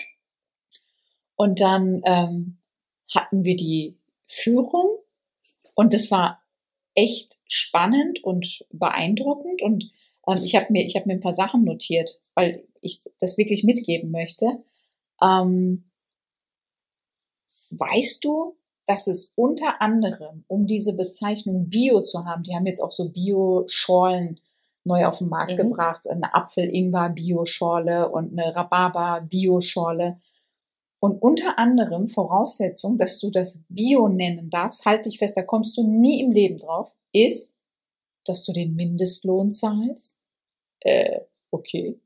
Und 1.37 1.61
dann 1.61 2.03
ähm, 2.05 2.59
hatten 3.15 3.45
wir 3.45 3.57
die 3.57 3.99
Führung 4.27 4.99
und 5.75 5.95
das 5.95 6.11
war 6.11 6.43
echt 6.95 7.39
spannend 7.47 8.23
und 8.25 8.65
beeindruckend 8.71 9.63
und 9.63 9.91
ähm, 10.27 10.43
ich 10.43 10.57
habe 10.57 10.67
mir 10.71 10.85
ich 10.85 10.97
habe 10.97 11.07
mir 11.07 11.15
ein 11.15 11.21
paar 11.21 11.33
Sachen 11.33 11.65
notiert, 11.65 12.21
weil 12.35 12.68
ich 12.83 13.03
das 13.21 13.39
wirklich 13.39 13.65
mitgeben 13.65 14.11
möchte. 14.11 14.63
Ähm, 15.23 15.91
weißt 17.71 18.25
du, 18.25 18.57
dass 18.87 19.07
es 19.07 19.33
unter 19.37 19.83
anderem, 19.83 20.45
um 20.49 20.67
diese 20.67 20.97
Bezeichnung 20.97 21.69
Bio 21.69 22.03
zu 22.03 22.25
haben, 22.25 22.43
die 22.43 22.55
haben 22.55 22.67
jetzt 22.67 22.81
auch 22.81 22.91
so 22.93 23.11
Bio-Schorlen 23.11 24.41
neu 24.85 25.05
auf 25.05 25.19
den 25.19 25.29
Markt 25.29 25.53
Mhm. 25.53 25.57
gebracht, 25.57 26.09
eine 26.09 26.35
Apfel-Ingwer-Bio-Schorle 26.35 28.09
und 28.11 28.33
eine 28.33 28.57
Rhabarber-Bio-Schorle. 28.57 30.21
Und 31.01 31.23
unter 31.23 31.59
anderem 31.59 32.09
Voraussetzung, 32.09 32.97
dass 32.99 33.21
du 33.21 33.31
das 33.31 33.65
Bio 33.69 34.09
nennen 34.09 34.51
darfst, 34.51 34.87
halt 34.87 35.07
dich 35.07 35.19
fest, 35.19 35.37
da 35.37 35.43
kommst 35.43 35.77
du 35.77 35.87
nie 35.87 36.23
im 36.23 36.33
Leben 36.33 36.59
drauf, 36.59 36.91
ist, 37.13 37.55
dass 38.25 38.45
du 38.45 38.53
den 38.53 38.75
Mindestlohn 38.75 39.53
zahlst. 39.53 40.21
Äh, 40.81 41.21
okay. 41.51 42.01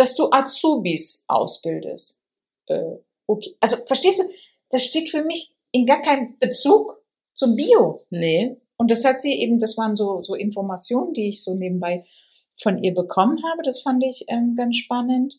Dass 0.00 0.16
du 0.16 0.30
Azubis 0.30 1.24
ausbildest. 1.28 2.22
Äh, 2.68 2.96
okay. 3.26 3.54
Also 3.60 3.76
verstehst 3.86 4.20
du, 4.20 4.24
das 4.70 4.84
steht 4.84 5.10
für 5.10 5.22
mich 5.22 5.54
in 5.72 5.84
gar 5.84 6.00
keinem 6.00 6.34
Bezug 6.38 6.96
zum 7.34 7.54
Bio. 7.54 8.06
Nee. 8.08 8.56
Und 8.78 8.90
das 8.90 9.04
hat 9.04 9.20
sie 9.20 9.34
eben, 9.34 9.58
das 9.58 9.76
waren 9.76 9.96
so, 9.96 10.22
so 10.22 10.34
Informationen, 10.34 11.12
die 11.12 11.28
ich 11.28 11.44
so 11.44 11.52
nebenbei 11.54 12.06
von 12.54 12.82
ihr 12.82 12.94
bekommen 12.94 13.42
habe. 13.50 13.62
Das 13.62 13.82
fand 13.82 14.02
ich 14.02 14.24
ähm, 14.28 14.54
ganz 14.56 14.78
spannend. 14.78 15.38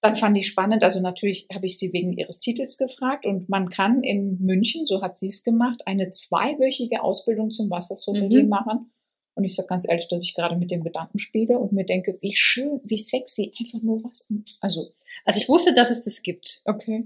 Dann 0.00 0.16
fand 0.16 0.38
ich 0.38 0.46
spannend, 0.46 0.82
also 0.82 1.00
natürlich 1.00 1.46
habe 1.52 1.66
ich 1.66 1.76
sie 1.78 1.92
wegen 1.92 2.14
ihres 2.14 2.40
Titels 2.40 2.78
gefragt 2.78 3.26
und 3.26 3.50
man 3.50 3.68
kann 3.68 4.02
in 4.02 4.38
München, 4.40 4.86
so 4.86 5.02
hat 5.02 5.18
sie 5.18 5.26
es 5.26 5.44
gemacht, 5.44 5.82
eine 5.84 6.10
zweiwöchige 6.10 7.02
Ausbildung 7.02 7.50
zum 7.50 7.68
Wassersommelier 7.68 8.44
Mhm. 8.44 8.48
machen. 8.48 8.92
Und 9.40 9.44
ich 9.46 9.54
sage 9.56 9.68
ganz 9.68 9.88
ehrlich, 9.88 10.06
dass 10.08 10.22
ich 10.24 10.34
gerade 10.34 10.54
mit 10.56 10.70
dem 10.70 10.84
Gedanken 10.84 11.18
spiele 11.18 11.58
und 11.58 11.72
mir 11.72 11.84
denke, 11.86 12.18
wie 12.20 12.36
schön, 12.36 12.80
wie 12.84 12.98
sexy, 12.98 13.52
einfach 13.58 13.80
nur 13.82 14.04
was. 14.04 14.28
Also, 14.60 14.92
Also 15.24 15.40
ich 15.40 15.48
wusste, 15.48 15.72
dass 15.74 15.90
es 15.90 16.04
das 16.04 16.22
gibt. 16.22 16.60
okay. 16.66 17.04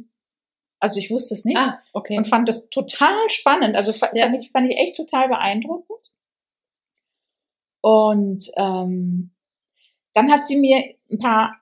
Also 0.80 0.98
ich 0.98 1.10
wusste 1.10 1.32
es 1.34 1.44
nicht 1.46 1.56
Ah, 1.56 1.80
okay. 1.94 2.18
und 2.18 2.26
fand 2.28 2.48
das 2.48 2.68
total 2.68 3.30
spannend. 3.30 3.76
Also 3.76 3.92
fa- 3.92 4.10
Ja. 4.14 4.26
fand, 4.26 4.40
ich, 4.40 4.50
fand 4.50 4.68
ich 4.68 4.76
echt 4.76 4.96
total 4.96 5.28
beeindruckend. 5.28 6.14
Und 7.80 8.50
ähm, 8.56 9.30
dann 10.14 10.30
hat 10.32 10.46
sie 10.46 10.56
mir 10.56 10.94
ein 11.10 11.18
paar 11.18 11.56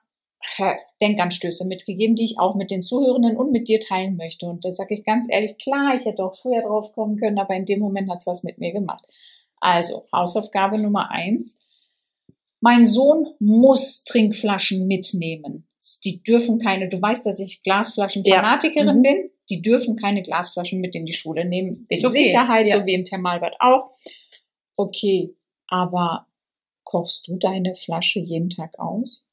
äh, 0.57 0.73
Denkanstöße 1.01 1.65
mitgegeben, 1.67 2.15
die 2.15 2.25
ich 2.25 2.39
auch 2.39 2.55
mit 2.55 2.71
den 2.71 2.81
Zuhörenden 2.81 3.37
und 3.37 3.51
mit 3.51 3.67
dir 3.67 3.79
teilen 3.79 4.17
möchte. 4.17 4.45
Und 4.47 4.65
da 4.65 4.73
sage 4.73 4.93
ich 4.93 5.05
ganz 5.05 5.27
ehrlich, 5.29 5.57
klar, 5.57 5.93
ich 5.95 6.05
hätte 6.05 6.23
auch 6.25 6.35
früher 6.35 6.61
drauf 6.61 6.91
kommen 6.93 7.17
können, 7.17 7.39
aber 7.39 7.55
in 7.55 7.65
dem 7.65 7.79
Moment 7.79 8.09
hat 8.09 8.17
es 8.19 8.27
was 8.27 8.43
mit 8.43 8.57
mir 8.57 8.71
gemacht. 8.73 9.05
Also, 9.63 10.07
Hausaufgabe 10.13 10.77
Nummer 10.77 11.09
eins. 11.09 11.61
Mein 12.59 12.85
Sohn 12.85 13.27
muss 13.39 14.03
Trinkflaschen 14.03 14.87
mitnehmen. 14.87 15.67
Die 16.03 16.21
dürfen 16.23 16.59
keine, 16.59 16.87
du 16.89 17.01
weißt, 17.01 17.25
dass 17.25 17.39
ich 17.39 17.63
Glasflaschenfanatikerin 17.63 18.97
Mhm. 18.99 19.01
bin. 19.01 19.29
Die 19.49 19.61
dürfen 19.61 19.95
keine 19.95 20.21
Glasflaschen 20.21 20.79
mit 20.81 20.95
in 20.95 21.05
die 21.05 21.13
Schule 21.13 21.45
nehmen. 21.45 21.85
Wegen 21.89 22.05
okay, 22.05 22.23
Sicherheit, 22.25 22.67
ja. 22.67 22.79
so 22.79 22.85
wie 22.85 22.93
im 22.93 23.05
Thermalbad 23.05 23.55
auch. 23.59 23.91
Okay, 24.75 25.35
aber 25.67 26.27
kochst 26.83 27.27
du 27.27 27.37
deine 27.37 27.75
Flasche 27.75 28.19
jeden 28.19 28.49
Tag 28.49 28.77
aus, 28.79 29.29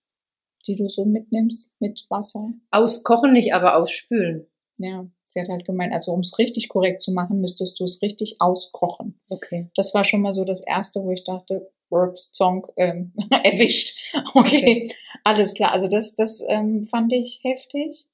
die 0.66 0.76
du 0.76 0.88
so 0.88 1.04
mitnimmst 1.04 1.72
mit 1.80 2.04
Wasser? 2.08 2.52
Auskochen 2.70 3.32
nicht, 3.32 3.52
aber 3.54 3.76
ausspülen. 3.76 4.46
Ja, 4.78 5.06
sie 5.32 5.40
hat 5.40 5.48
halt 5.48 5.64
gemeint, 5.64 5.92
also 5.92 6.12
um 6.12 6.20
es 6.20 6.38
richtig 6.38 6.68
korrekt 6.68 7.02
zu 7.02 7.12
machen, 7.12 7.40
müsstest 7.40 7.78
du 7.80 7.84
es 7.84 8.02
richtig 8.02 8.40
auskochen. 8.40 9.18
Okay. 9.28 9.70
Das 9.74 9.94
war 9.94 10.04
schon 10.04 10.22
mal 10.22 10.32
so 10.32 10.44
das 10.44 10.60
Erste, 10.66 11.02
wo 11.02 11.10
ich 11.10 11.24
dachte, 11.24 11.70
Worps 11.88 12.30
Song 12.32 12.66
ähm, 12.76 13.12
erwischt. 13.30 14.14
Okay, 14.34 14.92
alles 15.24 15.54
klar. 15.54 15.72
Also 15.72 15.88
das, 15.88 16.16
das 16.16 16.44
ähm, 16.48 16.84
fand 16.84 17.12
ich 17.12 17.40
heftig. 17.42 18.06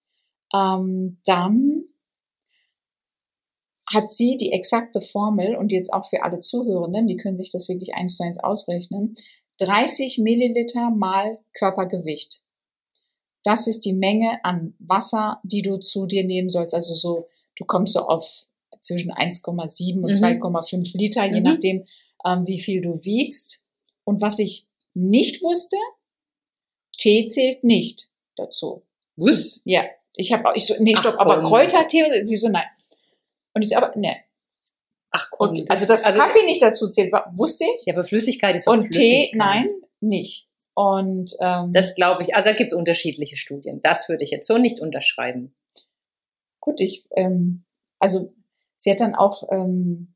Ähm, 0.54 1.18
dann 1.24 1.84
hat 3.88 4.10
sie 4.10 4.36
die 4.36 4.52
exakte 4.52 5.00
Formel 5.00 5.56
und 5.56 5.70
jetzt 5.70 5.92
auch 5.92 6.06
für 6.06 6.22
alle 6.22 6.40
Zuhörenden, 6.40 7.06
die 7.06 7.16
können 7.16 7.36
sich 7.36 7.50
das 7.50 7.68
wirklich 7.68 7.94
eins 7.94 8.16
zu 8.16 8.24
eins 8.24 8.38
ausrechnen. 8.38 9.16
30 9.58 10.18
Milliliter 10.18 10.90
mal 10.90 11.38
Körpergewicht. 11.54 12.42
Das 13.46 13.68
ist 13.68 13.84
die 13.84 13.92
Menge 13.94 14.40
an 14.44 14.74
Wasser, 14.80 15.40
die 15.44 15.62
du 15.62 15.76
zu 15.78 16.06
dir 16.06 16.24
nehmen 16.24 16.48
sollst. 16.48 16.74
Also 16.74 16.94
so, 16.94 17.28
du 17.54 17.64
kommst 17.64 17.92
so 17.92 18.00
auf 18.00 18.46
zwischen 18.82 19.12
1,7 19.12 20.02
und 20.02 20.10
Mhm. 20.10 20.14
2,5 20.16 20.94
Liter, 20.94 21.24
je 21.24 21.38
Mhm. 21.40 21.42
nachdem, 21.44 21.86
ähm, 22.24 22.46
wie 22.46 22.58
viel 22.60 22.80
du 22.80 23.04
wiegst. 23.04 23.64
Und 24.04 24.20
was 24.20 24.40
ich 24.40 24.66
nicht 24.94 25.42
wusste, 25.42 25.76
Tee 26.98 27.28
zählt 27.28 27.62
nicht 27.62 28.10
dazu. 28.36 28.82
Was? 29.16 29.60
Ja, 29.64 29.84
ich 30.14 30.32
habe 30.32 30.48
auch, 30.48 30.54
ich 30.56 30.66
so, 30.66 30.74
nee, 30.82 30.94
Ach, 30.96 31.00
stopp, 31.00 31.20
aber. 31.20 31.42
Kräutertee, 31.42 32.02
und 32.04 32.26
sie 32.26 32.36
so, 32.36 32.48
nein. 32.48 32.66
Und 33.54 33.62
ich 33.62 33.68
so, 33.68 33.76
aber, 33.76 33.96
ne. 33.96 34.16
Ach 35.10 35.28
komm. 35.30 35.50
Okay. 35.50 35.66
Also, 35.68 35.86
dass 35.86 36.02
Kaffee 36.02 36.44
nicht 36.44 36.60
dazu 36.62 36.88
zählt, 36.88 37.12
wusste 37.36 37.64
ich. 37.76 37.86
Ja, 37.86 37.94
aber 37.94 38.02
Flüssigkeit 38.04 38.56
ist 38.56 38.66
doch 38.66 38.72
Und 38.74 38.90
Tee, 38.90 39.30
nein, 39.34 39.68
nicht. 40.00 40.48
Und, 40.76 41.32
ähm, 41.40 41.72
Das 41.72 41.94
glaube 41.94 42.22
ich. 42.22 42.34
Also 42.36 42.50
da 42.50 42.56
gibt 42.56 42.70
es 42.70 42.76
unterschiedliche 42.78 43.36
Studien. 43.36 43.80
Das 43.82 44.10
würde 44.10 44.22
ich 44.24 44.30
jetzt 44.30 44.46
so 44.46 44.58
nicht 44.58 44.78
unterschreiben. 44.78 45.54
gut, 46.60 46.80
ich, 46.80 47.06
ähm, 47.16 47.64
also, 47.98 48.34
sie 48.76 48.90
hat 48.90 49.00
dann 49.00 49.14
auch, 49.14 49.44
ähm, 49.50 50.14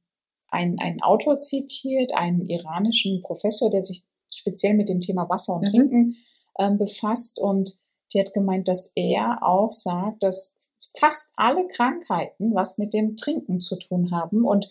einen, 0.48 0.78
einen 0.80 1.00
Autor 1.00 1.38
zitiert, 1.38 2.12
einen 2.14 2.44
iranischen 2.44 3.22
Professor, 3.22 3.70
der 3.70 3.82
sich 3.84 4.02
speziell 4.32 4.74
mit 4.74 4.88
dem 4.88 5.00
Thema 5.00 5.28
Wasser 5.30 5.54
und 5.54 5.62
Mhm. 5.62 5.70
Trinken 5.70 6.16
ähm, 6.58 6.76
befasst. 6.76 7.38
Und 7.40 7.78
die 8.12 8.20
hat 8.20 8.34
gemeint, 8.34 8.66
dass 8.68 8.92
er 8.96 9.38
auch 9.42 9.70
sagt, 9.70 10.22
dass 10.24 10.58
fast 10.98 11.32
alle 11.36 11.68
Krankheiten 11.68 12.52
was 12.54 12.78
mit 12.78 12.92
dem 12.94 13.16
Trinken 13.16 13.60
zu 13.60 13.76
tun 13.76 14.10
haben. 14.10 14.44
Und 14.44 14.68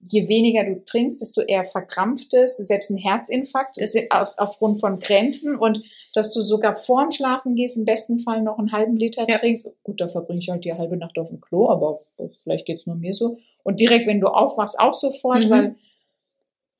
je 0.00 0.28
weniger 0.28 0.64
du 0.64 0.84
trinkst, 0.84 1.20
desto 1.20 1.40
eher 1.42 1.64
verkrampft 1.64 2.32
es. 2.34 2.56
Selbst 2.56 2.90
ein 2.90 2.96
Herzinfarkt 2.98 3.78
ist 3.78 3.96
aus, 4.10 4.38
aufgrund 4.38 4.80
von 4.80 4.98
Krämpfen 5.00 5.56
und 5.56 5.82
dass 6.14 6.32
du 6.32 6.40
sogar 6.40 6.76
vorm 6.76 7.10
Schlafen 7.10 7.54
gehst, 7.56 7.76
im 7.76 7.84
besten 7.84 8.20
Fall 8.20 8.42
noch 8.42 8.58
einen 8.58 8.72
halben 8.72 8.96
Liter 8.96 9.26
Ja. 9.28 9.38
trinkst. 9.38 9.68
Gut, 9.82 10.00
da 10.00 10.08
verbringe 10.08 10.40
ich 10.40 10.48
halt 10.48 10.64
die 10.64 10.72
halbe 10.74 10.96
Nacht 10.96 11.18
auf 11.18 11.28
dem 11.28 11.40
Klo, 11.40 11.68
aber 11.68 12.00
vielleicht 12.42 12.66
geht's 12.66 12.86
nur 12.86 12.96
mir 12.96 13.14
so. 13.14 13.38
Und 13.64 13.80
direkt, 13.80 14.06
wenn 14.06 14.20
du 14.20 14.28
aufwachst, 14.28 14.78
auch 14.78 14.94
sofort, 14.94 15.44
Mhm. 15.46 15.50
weil 15.50 15.74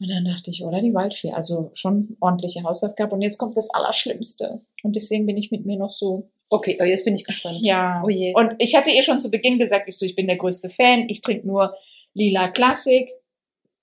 und 0.00 0.08
dann 0.08 0.24
dachte 0.24 0.52
ich, 0.52 0.62
oder 0.64 0.80
die 0.80 0.94
Waldfee, 0.94 1.32
also 1.32 1.70
schon 1.74 2.16
ordentliche 2.20 2.62
Hausaufgabe. 2.62 3.16
Und 3.16 3.22
jetzt 3.22 3.36
kommt 3.36 3.56
das 3.56 3.68
Allerschlimmste. 3.70 4.60
Und 4.84 4.94
deswegen 4.94 5.26
bin 5.26 5.36
ich 5.36 5.50
mit 5.50 5.66
mir 5.66 5.76
noch 5.76 5.90
so, 5.90 6.28
Okay, 6.50 6.76
aber 6.78 6.88
jetzt 6.88 7.04
bin 7.04 7.16
ich 7.16 7.24
gespannt. 7.24 7.58
ja. 7.62 8.00
Oh 8.06 8.08
je. 8.08 8.32
Und 8.36 8.52
ich 8.58 8.76
hatte 8.76 8.92
ihr 8.92 9.02
schon 9.02 9.20
zu 9.20 9.28
Beginn 9.28 9.58
gesagt, 9.58 9.88
ich 9.88 9.98
so, 9.98 10.06
ich 10.06 10.14
bin 10.14 10.28
der 10.28 10.36
größte 10.36 10.70
Fan, 10.70 11.06
ich 11.08 11.20
trinke 11.20 11.46
nur 11.48 11.74
lila 12.14 12.48
Klassik. 12.48 13.10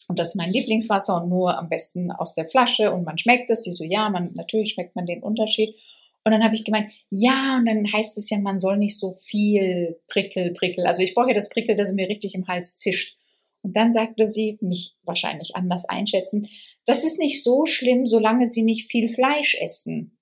Und 0.08 0.20
das 0.20 0.30
ist 0.30 0.36
mein 0.36 0.52
Lieblingswasser 0.52 1.22
und 1.22 1.30
nur 1.30 1.58
am 1.58 1.70
besten 1.70 2.12
aus 2.12 2.36
der 2.36 2.48
Flasche 2.48 2.92
und 2.92 3.06
man 3.06 3.18
schmeckt 3.18 3.50
es. 3.50 3.64
Sie 3.64 3.72
so, 3.72 3.84
ja, 3.84 4.10
man, 4.10 4.34
natürlich 4.36 4.72
schmeckt 4.74 4.96
man 4.96 5.06
den 5.08 5.24
Unterschied. 5.24 5.76
Und 6.24 6.32
dann 6.32 6.44
habe 6.44 6.56
ich 6.56 6.64
gemeint, 6.64 6.92
ja, 7.10 7.58
und 7.58 7.66
dann 7.66 7.92
heißt 7.92 8.18
es 8.18 8.30
ja, 8.30 8.40
man 8.40 8.60
soll 8.60 8.78
nicht 8.78 8.98
so 9.00 9.14
viel 9.14 10.00
Prickel, 10.08 10.54
Prickel. 10.54 10.86
Also 10.86 11.02
ich 11.04 11.14
brauche 11.14 11.30
ja 11.30 11.34
das 11.34 11.50
Prickel, 11.50 11.76
dass 11.76 11.90
es 11.90 11.96
mir 11.96 12.10
richtig 12.10 12.36
im 12.36 12.48
Hals 12.48 12.78
zischt. 12.78 13.18
Und 13.62 13.76
dann 13.76 13.92
sagte 13.92 14.28
sie, 14.28 14.58
mich 14.62 14.94
wahrscheinlich 15.04 15.56
anders 15.56 15.86
einschätzen, 15.86 16.48
das 16.86 17.04
ist 17.04 17.20
nicht 17.20 17.44
so 17.44 17.66
schlimm, 17.66 18.06
solange 18.06 18.46
sie 18.46 18.62
nicht 18.62 18.90
viel 18.92 19.08
Fleisch 19.08 19.56
essen. 19.60 20.18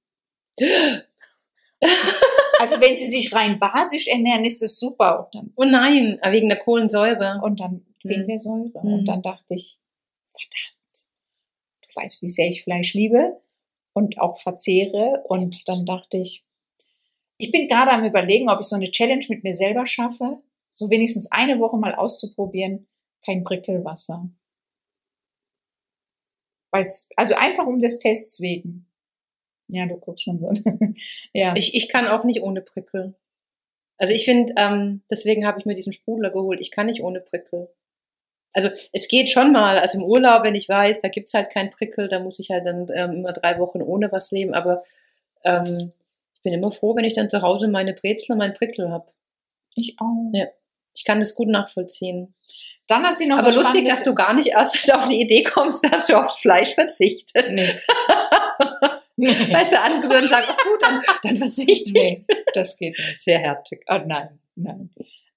Also 2.60 2.80
wenn 2.80 2.98
sie 2.98 3.10
sich 3.10 3.34
rein 3.34 3.60
basisch 3.60 4.08
ernähren, 4.08 4.46
ist 4.46 4.62
es 4.62 4.80
super. 4.80 5.26
Und 5.26 5.36
dann, 5.36 5.54
Oh 5.58 5.66
nein, 5.66 6.18
wegen 6.32 6.48
der 6.48 6.60
Kohlensäure. 6.60 7.42
und 7.44 7.60
dann 7.60 7.86
wegen 8.04 8.22
Hm. 8.22 8.28
der 8.28 8.38
Säure. 8.38 8.82
Hm. 8.82 8.94
Und 8.94 9.06
dann 9.06 9.22
dachte 9.22 9.54
ich, 9.54 9.80
verdammt, 10.26 11.08
du 11.82 11.96
weißt, 11.96 12.22
wie 12.22 12.30
sehr 12.30 12.48
ich 12.48 12.64
Fleisch 12.64 12.94
liebe 12.94 13.42
und 13.94 14.20
auch 14.20 14.40
verzehre. 14.40 15.24
Und 15.28 15.68
dann 15.68 15.86
dachte 15.86 16.18
ich, 16.18 16.46
ich 17.38 17.52
bin 17.52 17.68
gerade 17.68 17.92
am 17.92 18.06
überlegen, 18.06 18.50
ob 18.50 18.60
ich 18.60 18.68
so 18.68 18.76
eine 18.76 18.92
Challenge 18.92 19.26
mit 19.30 19.44
mir 19.44 19.56
selber 19.56 19.86
schaffe, 19.86 20.42
so 20.74 20.90
wenigstens 20.90 21.32
eine 21.32 21.60
Woche 21.60 21.78
mal 21.78 21.96
auszuprobieren, 21.96 22.88
kein 23.26 23.44
Prickelwasser. 23.44 24.30
Weil's, 26.72 27.10
also 27.16 27.36
einfach 27.36 27.68
um 27.68 27.80
des 27.80 28.00
Tests 28.00 28.42
wegen. 28.42 28.88
Ja, 29.68 29.86
du 29.86 29.96
guckst 29.98 30.24
schon 30.24 30.40
so. 30.40 30.52
ja. 31.34 31.56
Ich, 31.56 31.76
ich 31.76 31.90
kann 31.90 32.08
auch 32.08 32.24
nicht 32.24 32.42
ohne 32.42 32.62
Prickel. 32.62 33.16
Also 33.98 34.14
ich 34.14 34.26
finde, 34.26 34.54
ähm, 34.58 35.04
deswegen 35.10 35.46
habe 35.46 35.60
ich 35.60 35.66
mir 35.66 35.76
diesen 35.76 35.94
Sprudler 35.94 36.32
geholt. 36.32 36.60
Ich 36.60 36.72
kann 36.72 36.88
nicht 36.88 37.04
ohne 37.04 37.22
Prickel. 37.22 37.70
Also 38.54 38.70
es 38.92 39.08
geht 39.08 39.30
schon 39.30 39.52
mal, 39.52 39.80
also 39.80 39.98
im 39.98 40.06
Urlaub, 40.06 40.44
wenn 40.44 40.56
ich 40.56 40.70
weiß, 40.70 41.02
da 41.02 41.10
gibt's 41.10 41.34
halt 41.34 41.52
kein 41.52 41.72
Prickel, 41.72 42.08
da 42.08 42.20
muss 42.20 42.40
ich 42.40 42.52
halt 42.52 42.66
dann 42.66 42.88
ähm, 42.94 43.14
immer 43.14 43.34
drei 43.34 43.58
Wochen 43.60 43.82
ohne 43.82 44.12
was 44.12 44.32
leben. 44.32 44.54
Aber 44.54 44.84
ähm, 45.44 45.92
ich 46.36 46.42
bin 46.44 46.54
immer 46.54 46.72
froh, 46.72 46.96
wenn 46.96 47.06
ich 47.06 47.16
dann 47.16 47.30
zu 47.30 47.42
Hause 47.42 47.68
meine 47.68 47.94
Brezel 47.94 48.34
und 48.34 48.38
meinen 48.38 48.54
Prickel 48.54 48.92
habe. 48.92 49.12
ich 49.76 49.96
auch. 50.00 50.32
Ja. 50.34 50.48
Ich 50.96 51.06
kann 51.06 51.20
das 51.20 51.34
gut 51.34 51.48
nachvollziehen. 51.48 52.36
Dann 52.88 53.04
hat 53.04 53.18
sie 53.18 53.28
noch 53.28 53.38
Aber 53.38 53.52
lustig, 53.52 53.86
dass 53.86 54.04
du 54.04 54.14
gar 54.14 54.34
nicht 54.34 54.50
erst 54.50 54.94
auf 54.94 55.08
die 55.08 55.22
Idee 55.22 55.44
kommst, 55.44 55.84
dass 55.84 56.08
du 56.08 56.16
aufs 56.16 56.40
Fleisch 56.40 56.74
verzichtest. 56.74 57.50
Nee. 57.50 57.80
nee. 59.16 59.54
Weißt 59.54 59.72
du, 59.72 59.80
andere 59.80 60.12
würden 60.12 60.28
sagen, 60.28 60.46
oh, 60.50 60.70
gut, 60.70 60.84
dann, 60.84 61.02
dann 61.24 61.38
verzichte 61.38 61.90
ich. 61.90 61.94
nee, 61.94 62.26
das 62.54 62.78
geht 62.78 62.98
nicht. 62.98 63.18
Sehr 63.18 63.40
herzig. 63.40 63.84
Oh, 63.88 64.00
nein, 64.06 64.40
nein. 64.56 64.90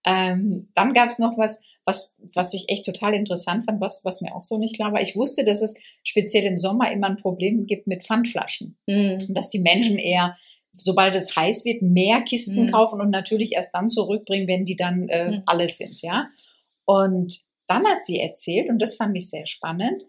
Ähm, 0.05 0.69
dann 0.75 0.93
gab 0.93 1.09
es 1.09 1.19
noch 1.19 1.39
was, 1.39 1.63
was, 1.87 2.17
was 2.35 2.53
ich 2.53 2.69
echt 2.69 2.85
total 2.85 3.15
interessant 3.15 3.65
fand, 3.65 3.81
was, 3.81 4.05
was 4.05 4.21
mir 4.21 4.35
auch 4.35 4.43
so 4.43 4.59
nicht 4.59 4.75
klar 4.75 4.93
war. 4.93 5.01
Ich 5.01 5.15
wusste, 5.17 5.45
dass 5.45 5.63
es 5.63 5.75
speziell 6.03 6.45
im 6.45 6.59
Sommer 6.59 6.91
immer 6.93 7.07
ein 7.07 7.17
Problem 7.17 7.67
gibt 7.67 7.87
mit 7.87 8.05
Pfandflaschen. 8.05 8.77
Mhm. 8.87 9.19
Und 9.29 9.35
dass 9.37 9.51
die 9.51 9.61
Menschen 9.61 9.97
eher, 9.97 10.37
sobald 10.75 11.15
es 11.15 11.37
heiß 11.37 11.65
wird, 11.65 11.83
mehr 11.83 12.23
Kisten 12.23 12.65
Mhm. 12.67 12.71
kaufen 12.73 13.01
und 13.01 13.11
natürlich 13.11 13.53
erst 13.53 13.73
dann 13.73 13.89
zurückbringen, 13.89 14.49
wenn 14.49 14.65
die 14.65 14.75
dann 14.77 15.09
äh, 15.09 15.31
Mhm. 15.31 15.43
alle 15.47 15.69
sind, 15.69 16.03
ja. 16.03 16.27
Und 16.85 17.39
dann 17.69 17.87
hat 17.87 18.05
sie 18.05 18.19
erzählt, 18.21 18.69
und 18.69 18.83
das 18.83 18.97
fand 18.97 19.17
ich 19.17 19.31
sehr 19.31 19.47
spannend, 19.47 20.03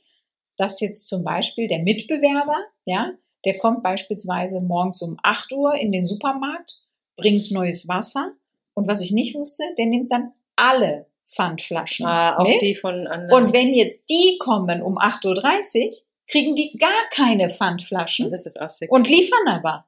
dass 0.58 0.82
jetzt 0.82 1.08
zum 1.08 1.24
Beispiel 1.24 1.68
der 1.68 1.84
Mitbewerber, 1.84 2.58
ja, 2.86 3.12
der 3.46 3.56
kommt 3.58 3.84
beispielsweise 3.84 4.62
morgens 4.62 5.02
um 5.04 5.18
8 5.22 5.54
Uhr 5.54 5.76
in 5.76 5.92
den 5.92 6.08
Supermarkt, 6.08 6.74
bringt 7.16 7.52
neues 7.52 7.88
Wasser. 7.88 8.34
Und 8.74 8.88
was 8.88 9.02
ich 9.02 9.12
nicht 9.12 9.36
wusste, 9.36 9.64
der 9.78 9.86
nimmt 9.86 10.12
dann 10.12 10.32
alle 10.56 11.06
Pfandflaschen 11.30 12.06
Ah, 12.06 12.38
auch 12.38 12.48
mit. 12.48 12.62
die 12.62 12.76
von 12.76 13.06
anderen. 13.08 13.44
Und 13.46 13.54
wenn 13.54 13.74
jetzt 13.74 14.10
die 14.10 14.38
kommen 14.40 14.82
um 14.82 14.98
8.30 14.98 15.86
Uhr, 15.88 15.94
kriegen 16.30 16.56
die 16.56 16.78
gar 16.78 17.10
keine 17.12 17.50
Pfandflaschen 17.50 18.30
das 18.32 18.46
ist 18.46 18.60
assig. 18.60 18.92
und 18.92 19.08
liefern 19.10 19.48
aber. 19.48 19.86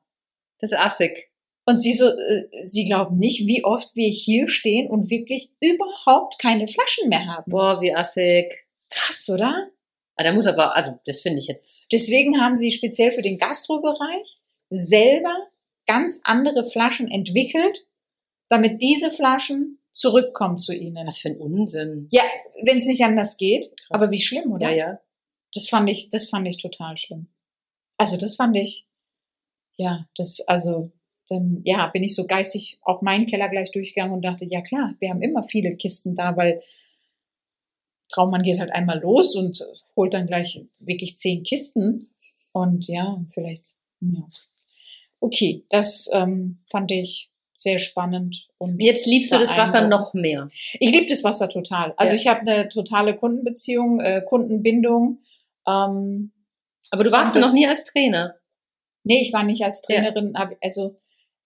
das 0.59 0.71
ist 0.71 0.77
assig. 0.77 1.31
Und 1.65 1.77
sie 1.77 1.93
so, 1.93 2.05
äh, 2.07 2.45
sie 2.63 2.85
glauben 2.85 3.17
nicht, 3.19 3.45
wie 3.45 3.63
oft 3.63 3.95
wir 3.95 4.09
hier 4.09 4.47
stehen 4.47 4.89
und 4.89 5.09
wirklich 5.09 5.49
überhaupt 5.59 6.39
keine 6.39 6.65
Flaschen 6.67 7.09
mehr 7.09 7.25
haben. 7.27 7.49
Boah, 7.51 7.79
wie 7.81 7.93
assig. 7.93 8.65
Krass, 8.89 9.29
oder? 9.29 9.69
Ah, 10.15 10.23
da 10.23 10.33
muss 10.33 10.47
aber, 10.47 10.75
also 10.75 10.99
das 11.05 11.21
finde 11.21 11.39
ich 11.39 11.47
jetzt. 11.47 11.87
Deswegen 11.91 12.41
haben 12.41 12.57
sie 12.57 12.71
speziell 12.71 13.11
für 13.11 13.21
den 13.21 13.37
Gastrobereich 13.37 14.39
selber 14.69 15.35
ganz 15.87 16.21
andere 16.23 16.63
Flaschen 16.65 17.09
entwickelt, 17.09 17.85
damit 18.49 18.81
diese 18.81 19.11
Flaschen 19.11 19.78
zurückkommen 19.91 20.59
zu 20.59 20.73
ihnen. 20.75 21.07
Was 21.07 21.19
für 21.19 21.29
ein 21.29 21.37
Unsinn. 21.37 22.07
Ja, 22.11 22.23
wenn 22.63 22.77
es 22.77 22.85
nicht 22.85 23.03
anders 23.03 23.37
geht. 23.37 23.75
Krass. 23.75 24.01
Aber 24.01 24.11
wie 24.11 24.21
schlimm, 24.21 24.51
oder? 24.51 24.69
Ja, 24.69 24.75
ja. 24.75 24.99
Das 25.53 25.67
fand 25.67 25.89
ich, 25.89 26.09
das 26.09 26.29
fand 26.29 26.47
ich 26.47 26.57
total 26.57 26.97
schlimm. 26.97 27.27
Also 27.97 28.17
das 28.17 28.35
fand 28.35 28.55
ich, 28.55 28.87
ja, 29.77 30.07
das, 30.15 30.41
also 30.47 30.91
dann, 31.27 31.61
ja, 31.63 31.87
bin 31.87 32.03
ich 32.03 32.15
so 32.15 32.25
geistig 32.25 32.79
auch 32.81 33.01
meinen 33.01 33.25
Keller 33.25 33.49
gleich 33.49 33.71
durchgegangen 33.71 34.13
und 34.13 34.23
dachte, 34.23 34.45
ja 34.45 34.61
klar, 34.61 34.95
wir 34.99 35.09
haben 35.09 35.21
immer 35.21 35.43
viele 35.43 35.75
Kisten 35.75 36.15
da, 36.15 36.35
weil 36.37 36.61
Traummann 38.09 38.43
geht 38.43 38.59
halt 38.59 38.71
einmal 38.71 38.99
los 38.99 39.35
und 39.35 39.63
holt 39.95 40.13
dann 40.13 40.27
gleich 40.27 40.65
wirklich 40.79 41.17
zehn 41.17 41.43
Kisten. 41.43 42.09
Und 42.51 42.87
ja, 42.87 43.23
vielleicht, 43.31 43.73
ja. 44.01 44.27
Okay, 45.19 45.65
das 45.69 46.09
ähm, 46.13 46.59
fand 46.69 46.91
ich 46.91 47.29
sehr 47.59 47.77
spannend. 47.79 48.47
Und 48.57 48.81
Jetzt 48.81 49.05
liebst 49.05 49.31
du 49.33 49.37
das 49.37 49.57
Wasser 49.57 49.87
noch 49.87 50.13
mehr. 50.13 50.49
Ich 50.79 50.91
liebe 50.91 51.07
das 51.07 51.23
Wasser 51.23 51.49
total. 51.49 51.93
Also 51.97 52.13
Ja. 52.13 52.19
ich 52.19 52.27
habe 52.27 52.39
eine 52.41 52.69
totale 52.69 53.15
Kundenbeziehung, 53.17 53.99
äh, 53.99 54.21
Kundenbindung. 54.27 55.19
Ähm, 55.67 56.31
Aber 56.91 57.03
du 57.03 57.11
warst 57.11 57.35
Und 57.35 57.41
noch 57.41 57.53
nie 57.53 57.67
als 57.67 57.83
Trainer. 57.83 58.35
nee, 59.03 59.21
ich 59.21 59.33
war 59.33 59.43
nicht 59.43 59.63
als 59.63 59.81
Ja. 59.87 59.95
Trainerin, 60.01 60.33
hab, 60.37 60.55
also 60.61 60.95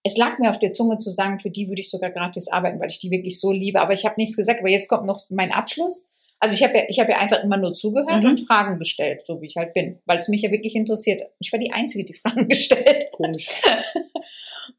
es 0.03 0.15
lag 0.17 0.37
mir 0.37 0.49
auf 0.49 0.59
der 0.59 0.71
Zunge 0.71 0.97
zu 0.99 1.09
sagen, 1.09 1.39
für 1.39 1.49
die 1.49 1.67
würde 1.67 1.81
ich 1.81 1.89
sogar 1.89 2.11
gratis 2.11 2.47
arbeiten, 2.47 2.79
weil 2.79 2.89
ich 2.89 2.99
die 2.99 3.09
wirklich 3.09 3.39
so 3.39 3.51
liebe. 3.51 3.81
Aber 3.81 3.93
ich 3.93 4.05
habe 4.05 4.15
nichts 4.17 4.35
gesagt. 4.37 4.59
Aber 4.59 4.69
jetzt 4.69 4.87
kommt 4.89 5.05
noch 5.07 5.19
mein 5.29 5.51
Abschluss. 5.51 6.09
Also 6.39 6.55
ich 6.55 6.63
habe 6.63 6.77
ja, 6.77 6.83
ich 6.89 6.99
habe 6.99 7.11
ja 7.11 7.19
einfach 7.19 7.41
immer 7.41 7.55
nur 7.57 7.73
zugehört 7.73 8.21
Mhm. 8.23 8.29
und 8.31 8.37
Fragen 8.47 8.77
gestellt, 8.77 9.25
so 9.25 9.41
wie 9.41 9.47
ich 9.47 9.55
halt 9.55 9.73
bin, 9.73 9.99
weil 10.05 10.17
es 10.17 10.27
mich 10.27 10.41
ja 10.41 10.51
wirklich 10.51 10.75
interessiert. 10.75 11.21
Ich 11.39 11.51
war 11.53 11.59
die 11.59 11.71
Einzige, 11.71 12.03
die 12.03 12.13
Fragen 12.21 12.47
gestellt. 12.49 13.05
Komisch. 13.13 13.49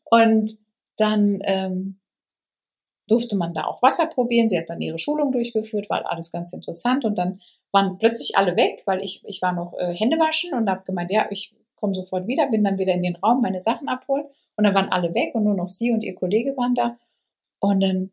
Und 0.04 0.58
dann 0.96 1.40
ähm, 1.44 2.00
durfte 3.06 3.36
man 3.36 3.54
da 3.54 3.64
auch 3.64 3.82
Wasser 3.82 4.06
probieren. 4.06 4.48
Sie 4.48 4.58
hat 4.58 4.70
dann 4.70 4.80
ihre 4.80 4.98
Schulung 4.98 5.32
durchgeführt, 5.32 5.90
war 5.90 6.10
alles 6.10 6.30
ganz 6.30 6.52
interessant. 6.52 7.04
Und 7.04 7.16
dann 7.16 7.40
waren 7.72 7.98
plötzlich 7.98 8.36
alle 8.36 8.56
weg, 8.56 8.82
weil 8.86 9.04
ich, 9.04 9.22
ich 9.26 9.42
war 9.42 9.52
noch 9.52 9.74
äh, 9.78 9.94
Hände 9.94 10.18
waschen 10.18 10.54
und 10.54 10.70
habe 10.70 10.84
gemeint, 10.84 11.10
ja, 11.10 11.26
ich 11.30 11.54
komme 11.74 11.94
sofort 11.94 12.26
wieder, 12.26 12.50
bin 12.50 12.64
dann 12.64 12.78
wieder 12.78 12.94
in 12.94 13.02
den 13.02 13.16
Raum, 13.16 13.42
meine 13.42 13.60
Sachen 13.60 13.88
abholen. 13.88 14.24
Und 14.56 14.64
dann 14.64 14.74
waren 14.74 14.90
alle 14.90 15.14
weg 15.14 15.34
und 15.34 15.44
nur 15.44 15.54
noch 15.54 15.68
sie 15.68 15.90
und 15.90 16.02
ihr 16.02 16.14
Kollege 16.14 16.56
waren 16.56 16.74
da. 16.74 16.98
Und 17.60 17.80
dann 17.80 18.10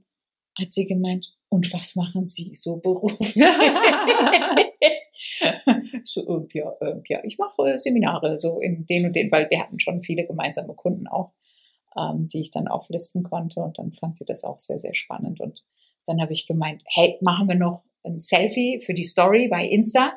hat 0.60 0.72
sie 0.72 0.88
gemeint, 0.88 1.34
und 1.50 1.72
was 1.74 1.98
machen 1.98 2.26
Sie 2.26 2.56
so 2.56 2.78
beruflich? 2.78 3.34
so, 6.06 6.22
äh, 6.22 6.48
ja, 6.54 6.72
äh, 6.80 7.02
ja, 7.10 7.20
ich 7.24 7.38
mache 7.38 7.74
äh, 7.74 7.80
Seminare 7.80 8.40
so 8.40 8.62
in 8.62 8.86
den 8.86 9.08
und 9.08 9.16
den, 9.16 9.30
weil 9.32 9.50
wir 9.50 9.60
hatten 9.60 9.80
schon 9.80 10.02
viele 10.02 10.26
gemeinsame 10.26 10.74
Kunden 10.74 11.08
auch, 11.08 11.34
ähm, 11.98 12.28
die 12.28 12.42
ich 12.42 12.52
dann 12.52 12.68
auflisten 12.68 13.24
konnte 13.24 13.60
und 13.62 13.78
dann 13.80 13.92
fand 13.94 14.18
sie 14.18 14.26
das 14.26 14.44
auch 14.44 14.60
sehr, 14.60 14.80
sehr 14.80 14.94
spannend 14.94 15.40
und 15.40 15.64
dann 16.08 16.22
habe 16.22 16.34
ich 16.34 16.48
gemeint, 16.48 16.82
hey, 16.88 17.18
machen 17.22 17.48
wir 17.48 17.56
noch 17.56 17.84
ein 18.04 18.20
Selfie 18.20 18.82
für 18.82 18.94
die 18.94 19.04
Story 19.04 19.48
bei 19.48 19.66
Insta? 19.66 20.14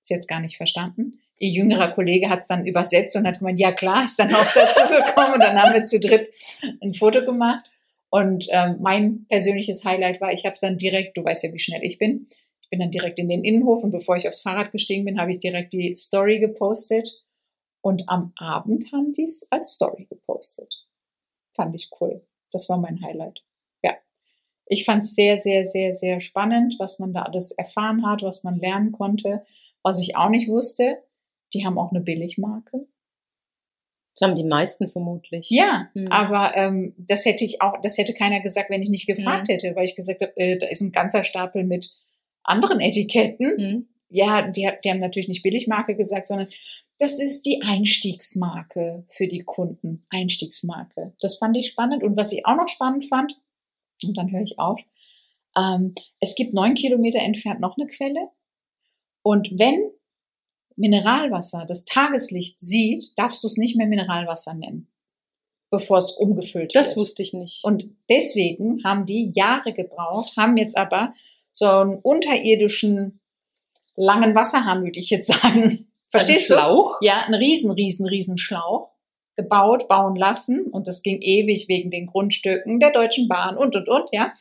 Ist 0.00 0.10
jetzt 0.10 0.28
gar 0.28 0.40
nicht 0.40 0.56
verstanden. 0.56 1.20
Ihr 1.38 1.50
jüngerer 1.50 1.92
Kollege 1.92 2.30
hat 2.30 2.40
es 2.40 2.48
dann 2.48 2.66
übersetzt 2.66 3.14
und 3.14 3.26
hat 3.26 3.38
gemeint, 3.38 3.60
ja 3.60 3.72
klar, 3.72 4.04
ist 4.04 4.18
dann 4.18 4.34
auch 4.34 4.52
dazu 4.54 4.82
gekommen 4.82 5.34
und 5.34 5.40
dann 5.40 5.60
haben 5.62 5.74
wir 5.74 5.84
zu 5.84 6.00
dritt 6.00 6.30
ein 6.80 6.94
Foto 6.94 7.24
gemacht 7.24 7.70
und 8.10 8.46
ähm, 8.50 8.78
mein 8.80 9.26
persönliches 9.28 9.84
Highlight 9.84 10.20
war, 10.20 10.32
ich 10.32 10.44
habe 10.44 10.54
es 10.54 10.60
dann 10.60 10.78
direkt, 10.78 11.16
du 11.16 11.24
weißt 11.24 11.44
ja, 11.44 11.52
wie 11.52 11.58
schnell 11.58 11.84
ich 11.84 11.98
bin, 11.98 12.26
ich 12.62 12.70
bin 12.70 12.80
dann 12.80 12.90
direkt 12.90 13.18
in 13.18 13.28
den 13.28 13.44
Innenhof 13.44 13.82
und 13.82 13.92
bevor 13.92 14.16
ich 14.16 14.28
aufs 14.28 14.42
Fahrrad 14.42 14.72
gestiegen 14.72 15.04
bin, 15.04 15.18
habe 15.18 15.30
ich 15.30 15.38
direkt 15.38 15.72
die 15.72 15.94
Story 15.94 16.38
gepostet. 16.38 17.24
Und 17.80 18.04
am 18.08 18.32
Abend 18.36 18.92
haben 18.92 19.12
die 19.12 19.22
es 19.22 19.46
als 19.50 19.72
Story 19.72 20.04
gepostet. 20.04 20.74
Fand 21.58 21.74
ich 21.74 21.90
cool. 22.00 22.24
Das 22.52 22.68
war 22.68 22.78
mein 22.78 23.02
Highlight. 23.02 23.42
Ja. 23.82 23.96
Ich 24.66 24.84
fand 24.84 25.02
es 25.02 25.14
sehr, 25.16 25.38
sehr, 25.38 25.66
sehr, 25.66 25.92
sehr 25.94 26.20
spannend, 26.20 26.76
was 26.78 26.98
man 27.00 27.12
da 27.12 27.22
alles 27.22 27.50
erfahren 27.50 28.06
hat, 28.06 28.22
was 28.22 28.44
man 28.44 28.58
lernen 28.60 28.92
konnte. 28.92 29.44
Was 29.82 30.00
ich 30.00 30.16
auch 30.16 30.28
nicht 30.28 30.48
wusste, 30.48 31.02
die 31.52 31.66
haben 31.66 31.76
auch 31.78 31.90
eine 31.90 32.00
Billigmarke. 32.00 32.86
Das 34.14 34.28
haben 34.28 34.36
die 34.36 34.44
meisten 34.44 34.88
vermutlich. 34.88 35.48
Ja, 35.50 35.90
Mhm. 35.94 36.08
aber 36.12 36.56
ähm, 36.56 36.94
das 36.96 37.24
hätte 37.24 37.44
ich 37.44 37.60
auch, 37.60 37.80
das 37.82 37.98
hätte 37.98 38.14
keiner 38.14 38.40
gesagt, 38.40 38.70
wenn 38.70 38.82
ich 38.82 38.88
nicht 38.88 39.06
gefragt 39.06 39.48
Mhm. 39.48 39.52
hätte, 39.52 39.74
weil 39.76 39.84
ich 39.84 39.96
gesagt 39.96 40.22
habe, 40.22 40.36
äh, 40.36 40.58
da 40.58 40.66
ist 40.68 40.80
ein 40.80 40.92
ganzer 40.92 41.24
Stapel 41.24 41.64
mit 41.64 41.90
anderen 42.44 42.80
Etiketten. 42.80 43.56
Mhm. 43.56 43.88
Ja, 44.10 44.42
die, 44.48 44.68
die 44.84 44.90
haben 44.90 45.00
natürlich 45.00 45.28
nicht 45.28 45.42
Billigmarke 45.42 45.94
gesagt, 45.96 46.26
sondern 46.26 46.48
das 46.98 47.20
ist 47.20 47.46
die 47.46 47.62
Einstiegsmarke 47.62 49.04
für 49.08 49.28
die 49.28 49.44
Kunden. 49.44 50.04
Einstiegsmarke. 50.10 51.14
Das 51.20 51.38
fand 51.38 51.56
ich 51.56 51.68
spannend. 51.68 52.02
Und 52.02 52.16
was 52.16 52.32
ich 52.32 52.44
auch 52.46 52.56
noch 52.56 52.68
spannend 52.68 53.04
fand, 53.04 53.38
und 54.02 54.16
dann 54.16 54.30
höre 54.30 54.42
ich 54.42 54.58
auf, 54.58 54.80
ähm, 55.56 55.94
es 56.20 56.34
gibt 56.34 56.54
neun 56.54 56.74
Kilometer 56.74 57.20
entfernt 57.20 57.60
noch 57.60 57.76
eine 57.76 57.86
Quelle. 57.86 58.28
Und 59.22 59.50
wenn 59.52 59.90
Mineralwasser 60.76 61.66
das 61.66 61.84
Tageslicht 61.84 62.60
sieht, 62.60 63.12
darfst 63.16 63.42
du 63.42 63.46
es 63.48 63.56
nicht 63.56 63.76
mehr 63.76 63.86
Mineralwasser 63.86 64.54
nennen, 64.54 64.88
bevor 65.70 65.98
es 65.98 66.12
umgefüllt 66.12 66.74
Das 66.74 66.88
wird. 66.88 66.98
wusste 66.98 67.22
ich 67.22 67.32
nicht. 67.32 67.64
Und 67.64 67.90
deswegen 68.08 68.82
haben 68.84 69.04
die 69.06 69.30
Jahre 69.34 69.72
gebraucht, 69.72 70.36
haben 70.36 70.56
jetzt 70.56 70.76
aber 70.76 71.14
so 71.52 71.66
einen 71.66 71.98
unterirdischen 71.98 73.20
langen 73.96 74.34
Wasserhahn, 74.34 74.84
würde 74.84 75.00
ich 75.00 75.10
jetzt 75.10 75.32
sagen. 75.32 75.87
Verstehst 76.10 76.50
Ein 76.50 76.56
du? 76.56 76.60
Schlauch? 76.62 76.96
Ja, 77.00 77.22
einen 77.22 77.34
riesen, 77.34 77.70
riesen, 77.70 78.06
riesen 78.06 78.38
Schlauch 78.38 78.90
gebaut, 79.36 79.88
bauen 79.88 80.16
lassen 80.16 80.66
und 80.66 80.88
das 80.88 81.02
ging 81.02 81.20
ewig 81.22 81.68
wegen 81.68 81.90
den 81.90 82.06
Grundstücken 82.06 82.80
der 82.80 82.92
Deutschen 82.92 83.28
Bahn 83.28 83.56
und, 83.56 83.76
und, 83.76 83.88
und, 83.88 84.08
ja. 84.12 84.34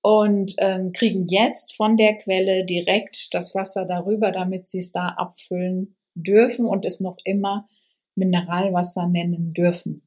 Und 0.00 0.54
ähm, 0.58 0.92
kriegen 0.92 1.28
jetzt 1.28 1.76
von 1.76 1.96
der 1.96 2.16
Quelle 2.18 2.64
direkt 2.64 3.32
das 3.32 3.54
Wasser 3.54 3.86
darüber, 3.86 4.32
damit 4.32 4.68
sie 4.68 4.78
es 4.78 4.92
da 4.92 5.08
abfüllen 5.08 5.96
dürfen 6.14 6.66
und 6.66 6.84
es 6.84 7.00
noch 7.00 7.16
immer 7.24 7.68
Mineralwasser 8.14 9.06
nennen 9.08 9.52
dürfen. 9.52 10.02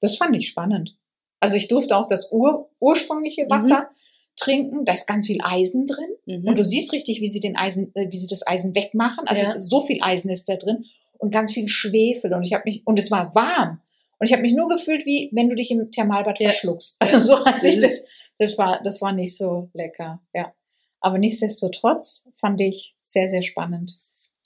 Das 0.00 0.16
fand 0.16 0.36
ich 0.36 0.48
spannend. 0.48 0.96
Also 1.40 1.56
ich 1.56 1.68
durfte 1.68 1.96
auch 1.96 2.06
das 2.06 2.30
ur 2.32 2.70
ursprüngliche 2.80 3.48
Wasser 3.48 3.90
trinken. 4.36 4.84
Da 4.84 4.94
ist 4.94 5.06
ganz 5.06 5.26
viel 5.26 5.38
Eisen 5.42 5.86
drin. 5.86 6.10
Mhm. 6.26 6.48
Und 6.48 6.58
du 6.58 6.64
siehst 6.64 6.92
richtig, 6.92 7.20
wie 7.20 7.28
sie 7.28 7.40
den 7.40 7.56
Eisen, 7.56 7.92
äh, 7.94 8.10
wie 8.10 8.18
sie 8.18 8.28
das 8.28 8.46
Eisen 8.46 8.74
wegmachen. 8.74 9.26
Also 9.26 9.42
Ja. 9.44 9.58
so 9.60 9.82
viel 9.82 9.98
Eisen 10.02 10.30
ist 10.30 10.48
da 10.48 10.56
drin 10.56 10.84
und 11.18 11.30
ganz 11.32 11.52
viel 11.52 11.68
Schwefel. 11.68 12.32
Und 12.34 12.44
ich 12.44 12.52
habe 12.54 12.62
mich 12.66 12.86
und 12.86 12.98
es 12.98 13.10
war 13.10 13.34
warm. 13.34 13.80
Und 14.18 14.26
ich 14.26 14.32
habe 14.32 14.42
mich 14.42 14.52
nur 14.54 14.68
gefühlt, 14.68 15.06
wie 15.06 15.30
wenn 15.32 15.48
du 15.48 15.54
dich 15.56 15.70
im 15.70 15.90
Thermalbad 15.92 16.38
Ja. 16.40 16.50
verschluckst. 16.50 16.96
Also 17.00 17.20
so 17.20 17.44
hat 17.44 17.60
sich 17.60 17.76
Mhm. 17.76 17.80
das. 17.82 18.06
Das 18.38 18.56
war, 18.56 18.80
das 18.82 19.02
war 19.02 19.12
nicht 19.12 19.36
so 19.36 19.68
lecker. 19.74 20.22
Ja. 20.32 20.54
Aber 21.00 21.18
nichtsdestotrotz 21.18 22.24
fand 22.36 22.60
ich 22.60 22.94
sehr, 23.02 23.28
sehr 23.28 23.42
spannend 23.42 23.98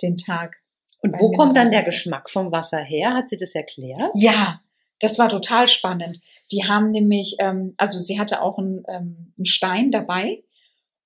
den 0.03 0.17
Tag. 0.17 0.57
Und 1.01 1.19
wo 1.21 1.31
kommt 1.33 1.57
dann 1.57 1.71
der. 1.71 1.83
Geschmack 1.83 2.31
vom 2.31 2.51
Wasser 2.51 2.79
her? 2.83 3.15
Hat 3.15 3.29
sie 3.29 3.37
das 3.37 3.55
erklärt? 3.55 4.11
Ja, 4.15 4.61
das 5.01 5.19
war 5.19 5.29
total 5.29 5.69
spannend. 5.69 6.21
Die 6.53 6.65
haben 6.65 6.91
nämlich, 6.91 7.37
ähm, 7.41 7.75
also 7.77 7.99
sie 7.99 8.19
hatte 8.19 8.43
auch 8.43 8.59
einen, 8.59 8.85
ähm, 8.89 9.33
einen 9.37 9.47
Stein 9.47 9.91
dabei 9.91 10.43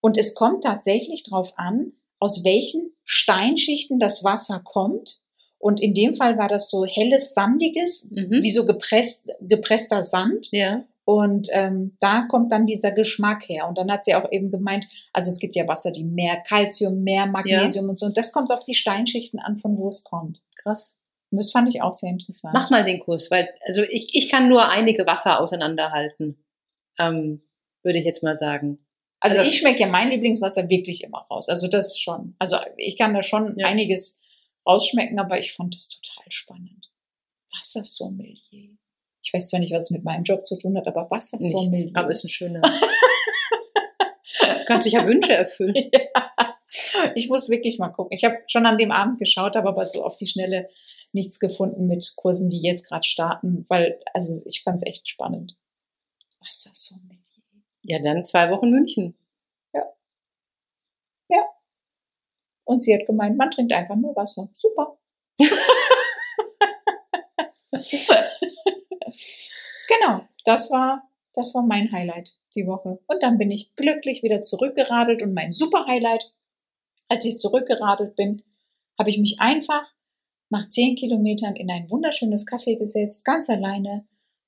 und 0.00 0.16
es 0.18 0.34
kommt 0.34 0.64
tatsächlich 0.64 1.24
drauf 1.24 1.52
an, 1.56 1.92
aus 2.20 2.44
welchen 2.44 2.92
Steinschichten 3.04 3.98
das 3.98 4.24
Wasser 4.24 4.60
kommt. 4.64 5.20
Und 5.58 5.80
in 5.80 5.94
dem 5.94 6.14
Fall 6.14 6.38
war 6.38 6.48
das 6.48 6.70
so 6.70 6.84
helles, 6.84 7.34
sandiges, 7.34 8.10
Mhm. 8.12 8.42
wie 8.42 8.50
so 8.50 8.64
gepresst, 8.66 9.30
gepresster 9.40 10.02
Sand. 10.02 10.48
Ja. 10.52 10.84
Und 11.04 11.48
ähm, 11.52 11.96
da 12.00 12.26
kommt 12.28 12.52
dann 12.52 12.66
dieser 12.66 12.92
Geschmack 12.92 13.48
her. 13.48 13.66
Und 13.66 13.78
dann 13.78 13.90
hat 13.90 14.04
sie 14.04 14.14
auch 14.14 14.30
eben 14.30 14.50
gemeint, 14.50 14.86
also 15.12 15.30
es 15.30 15.38
gibt 15.38 15.56
ja 15.56 15.66
Wasser, 15.66 15.90
die 15.90 16.04
mehr 16.04 16.36
Calcium, 16.46 17.02
mehr 17.02 17.26
Magnesium 17.26 17.88
und 17.88 17.98
so. 17.98 18.06
Und 18.06 18.16
das 18.18 18.30
kommt 18.30 18.50
auf 18.52 18.62
die 18.64 18.74
Steinschichten 18.74 19.40
an, 19.40 19.56
von 19.56 19.78
wo 19.78 19.88
es 19.88 20.04
kommt. 20.04 20.42
Krass. 20.56 20.97
Und 21.30 21.38
das 21.38 21.52
fand 21.52 21.68
ich 21.68 21.82
auch 21.82 21.92
sehr 21.92 22.10
interessant. 22.10 22.54
Mach 22.54 22.70
mal 22.70 22.84
den 22.84 23.00
Kurs, 23.00 23.30
weil 23.30 23.48
also 23.66 23.82
ich, 23.82 24.14
ich 24.14 24.28
kann 24.30 24.48
nur 24.48 24.68
einige 24.68 25.06
Wasser 25.06 25.40
auseinanderhalten. 25.40 26.44
Ähm, 26.98 27.42
würde 27.82 27.98
ich 27.98 28.04
jetzt 28.04 28.22
mal 28.22 28.36
sagen. 28.36 28.84
Also, 29.20 29.38
Also- 29.38 29.50
ich 29.50 29.58
schmecke 29.58 29.80
ja 29.80 29.86
mein 29.88 30.10
Lieblingswasser 30.10 30.68
wirklich 30.68 31.04
immer 31.04 31.26
raus. 31.30 31.48
Also 31.48 31.68
das 31.68 31.98
schon. 31.98 32.34
Also 32.38 32.56
ich 32.76 32.96
kann 32.96 33.14
da 33.14 33.22
schon 33.22 33.54
Ja. 33.58 33.66
einiges 33.68 34.22
rausschmecken, 34.66 35.18
aber 35.18 35.38
ich 35.38 35.52
fand 35.52 35.74
das 35.74 35.88
total 35.88 36.24
spannend. 36.30 36.90
Wassersommelier. 37.54 38.76
Ich 39.22 39.32
weiß 39.34 39.50
zwar 39.50 39.60
nicht, 39.60 39.72
was 39.74 39.84
es 39.84 39.90
mit 39.90 40.04
meinem 40.04 40.22
Job 40.22 40.46
zu 40.46 40.56
tun 40.58 40.76
hat, 40.76 40.86
aber 40.86 41.10
Wassersommelier. 41.10 41.70
Nichts, 41.70 41.94
aber 41.94 42.10
ist 42.10 42.24
ein 42.24 42.28
schöner. 42.28 42.62
Kannst 44.66 44.84
sich 44.84 44.94
ja 44.94 45.06
Wünsche 45.06 45.34
erfüllen. 45.34 45.90
ich 47.14 47.28
muss 47.28 47.48
wirklich 47.48 47.78
mal 47.78 47.88
gucken. 47.88 48.12
Ich 48.12 48.24
habe 48.24 48.38
schon 48.46 48.66
an 48.66 48.78
dem 48.78 48.92
Abend 48.92 49.18
geschaut, 49.18 49.56
habe 49.56 49.68
aber 49.68 49.86
so 49.86 50.04
auf 50.04 50.16
die 50.16 50.26
Schnelle 50.26 50.68
nichts 51.12 51.40
gefunden 51.40 51.86
mit 51.86 52.14
Kursen, 52.16 52.50
die 52.50 52.60
jetzt 52.60 52.86
gerade 52.86 53.04
starten, 53.04 53.64
weil, 53.68 54.00
also 54.12 54.46
ich 54.48 54.62
fand 54.62 54.76
es 54.76 54.86
echt 54.86 55.08
spannend. 55.08 55.56
Wassersommelier. 56.40 57.18
Ja, 57.82 57.98
dann 58.00 58.24
zwei 58.24 58.50
Wochen 58.50 58.70
München. 58.70 59.16
Und 62.68 62.82
sie 62.82 62.94
hat 62.94 63.06
gemeint, 63.06 63.38
man 63.38 63.50
trinkt 63.50 63.72
einfach 63.72 63.96
nur 63.96 64.14
Wasser. 64.14 64.50
Super. 64.52 64.98
genau, 69.88 70.28
das 70.44 70.70
war, 70.70 71.10
das 71.32 71.54
war 71.54 71.62
mein 71.62 71.90
Highlight 71.90 72.36
die 72.54 72.66
Woche. 72.66 72.98
Und 73.06 73.22
dann 73.22 73.38
bin 73.38 73.50
ich 73.50 73.74
glücklich 73.74 74.22
wieder 74.22 74.42
zurückgeradelt 74.42 75.22
und 75.22 75.32
mein 75.32 75.52
super 75.52 75.86
Highlight, 75.86 76.30
als 77.08 77.24
ich 77.24 77.38
zurückgeradelt 77.38 78.16
bin, 78.16 78.42
habe 78.98 79.10
ich 79.10 79.18
mich 79.18 79.40
einfach 79.40 79.92
nach 80.50 80.68
zehn 80.68 80.96
Kilometern 80.96 81.56
in 81.56 81.70
ein 81.70 81.90
wunderschönes 81.90 82.46
Café 82.46 82.78
gesetzt, 82.78 83.24
ganz 83.24 83.48
alleine, 83.50 84.06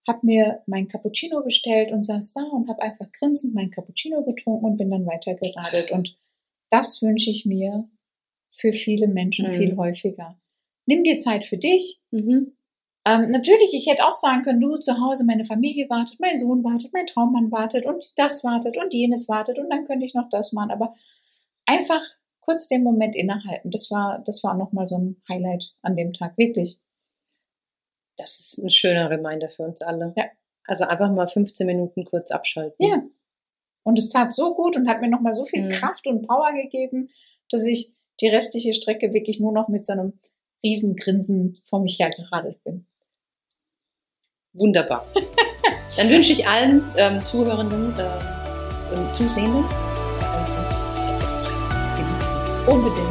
habe 0.08 0.26
mir 0.26 0.62
mein 0.66 0.88
Cappuccino 0.88 1.42
bestellt 1.42 1.92
und 1.92 2.02
saß 2.02 2.32
da 2.32 2.42
und 2.42 2.68
habe 2.68 2.82
einfach 2.82 3.10
grinsend 3.12 3.54
mein 3.54 3.70
Cappuccino 3.70 4.24
getrunken 4.24 4.64
und 4.64 4.76
bin 4.76 4.90
dann 4.90 5.06
weiter 5.06 5.34
geradelt. 5.34 5.90
Und 5.90 6.16
das 6.70 7.02
wünsche 7.02 7.30
ich 7.30 7.44
mir 7.44 7.88
für 8.50 8.72
viele 8.72 9.08
Menschen 9.08 9.48
mhm. 9.48 9.52
viel 9.52 9.76
häufiger. 9.76 10.40
Nimm 10.86 11.04
dir 11.04 11.18
Zeit 11.18 11.44
für 11.44 11.58
dich. 11.58 12.00
Mhm. 12.10 12.56
Ähm, 13.06 13.30
natürlich, 13.30 13.72
ich 13.74 13.86
hätte 13.86 14.06
auch 14.06 14.14
sagen 14.14 14.42
können, 14.42 14.60
du 14.60 14.76
zu 14.76 15.00
Hause, 15.00 15.24
meine 15.24 15.44
Familie 15.44 15.88
wartet, 15.88 16.18
mein 16.20 16.36
Sohn 16.36 16.64
wartet, 16.64 16.92
mein 16.92 17.06
Traummann 17.06 17.50
wartet 17.50 17.86
und 17.86 18.12
das 18.16 18.44
wartet 18.44 18.76
und 18.76 18.92
jenes 18.92 19.28
wartet 19.28 19.58
und 19.58 19.70
dann 19.70 19.86
könnte 19.86 20.04
ich 20.04 20.14
noch 20.14 20.28
das 20.28 20.52
machen. 20.52 20.70
Aber 20.70 20.94
einfach 21.64 22.02
kurz 22.50 22.66
den 22.66 22.82
Moment 22.82 23.14
innehalten. 23.14 23.70
Das 23.70 23.90
war, 23.90 24.22
das 24.26 24.42
war 24.42 24.56
nochmal 24.56 24.88
so 24.88 24.98
ein 24.98 25.22
Highlight 25.28 25.72
an 25.82 25.96
dem 25.96 26.12
Tag, 26.12 26.36
wirklich. 26.36 26.80
Das 28.16 28.40
ist 28.40 28.58
ein 28.58 28.70
schöner 28.70 29.08
Reminder 29.08 29.48
für 29.48 29.62
uns 29.62 29.82
alle. 29.82 30.12
Ja. 30.16 30.24
Also 30.66 30.84
einfach 30.84 31.10
mal 31.12 31.28
15 31.28 31.66
Minuten 31.66 32.04
kurz 32.04 32.32
abschalten. 32.32 32.84
Ja. 32.84 33.02
Und 33.84 33.98
es 33.98 34.08
tat 34.08 34.32
so 34.32 34.54
gut 34.54 34.76
und 34.76 34.88
hat 34.88 35.00
mir 35.00 35.08
nochmal 35.08 35.32
so 35.32 35.44
viel 35.44 35.64
mhm. 35.64 35.68
Kraft 35.70 36.06
und 36.06 36.26
Power 36.26 36.52
gegeben, 36.52 37.10
dass 37.50 37.64
ich 37.64 37.92
die 38.20 38.28
restliche 38.28 38.74
Strecke 38.74 39.14
wirklich 39.14 39.38
nur 39.38 39.52
noch 39.52 39.68
mit 39.68 39.86
so 39.86 39.92
einem 39.92 40.18
riesen 40.62 40.96
Grinsen 40.96 41.56
vor 41.68 41.80
mich 41.80 41.98
hergeradelt 41.98 42.62
bin. 42.64 42.86
Wunderbar. 44.52 45.06
Dann 45.96 46.10
wünsche 46.10 46.32
ich 46.32 46.46
allen 46.46 46.82
ähm, 46.96 47.24
Zuhörenden 47.24 47.94
äh, 47.98 48.94
und 48.94 49.16
Zusehenden 49.16 49.64
Unbedingt. 52.66 53.06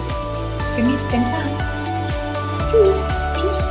Genießt 0.77 1.12
den 1.12 1.23
Tag. 1.23 2.71
Tschüss. 2.71 2.97
Tschüss. 3.35 3.63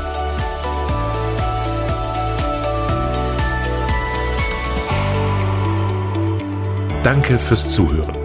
Danke 7.02 7.38
fürs 7.38 7.68
Zuhören. 7.72 8.16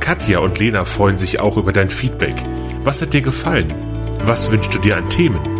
Katja 0.00 0.38
und 0.38 0.58
Lena 0.58 0.84
freuen 0.84 1.18
sich 1.18 1.40
auch 1.40 1.56
über 1.56 1.72
dein 1.72 1.90
Feedback. 1.90 2.36
Was 2.84 3.02
hat 3.02 3.12
dir 3.12 3.22
gefallen? 3.22 3.74
Was 4.24 4.50
wünschst 4.50 4.72
du 4.74 4.78
dir 4.78 4.96
an 4.96 5.10
Themen? 5.10 5.57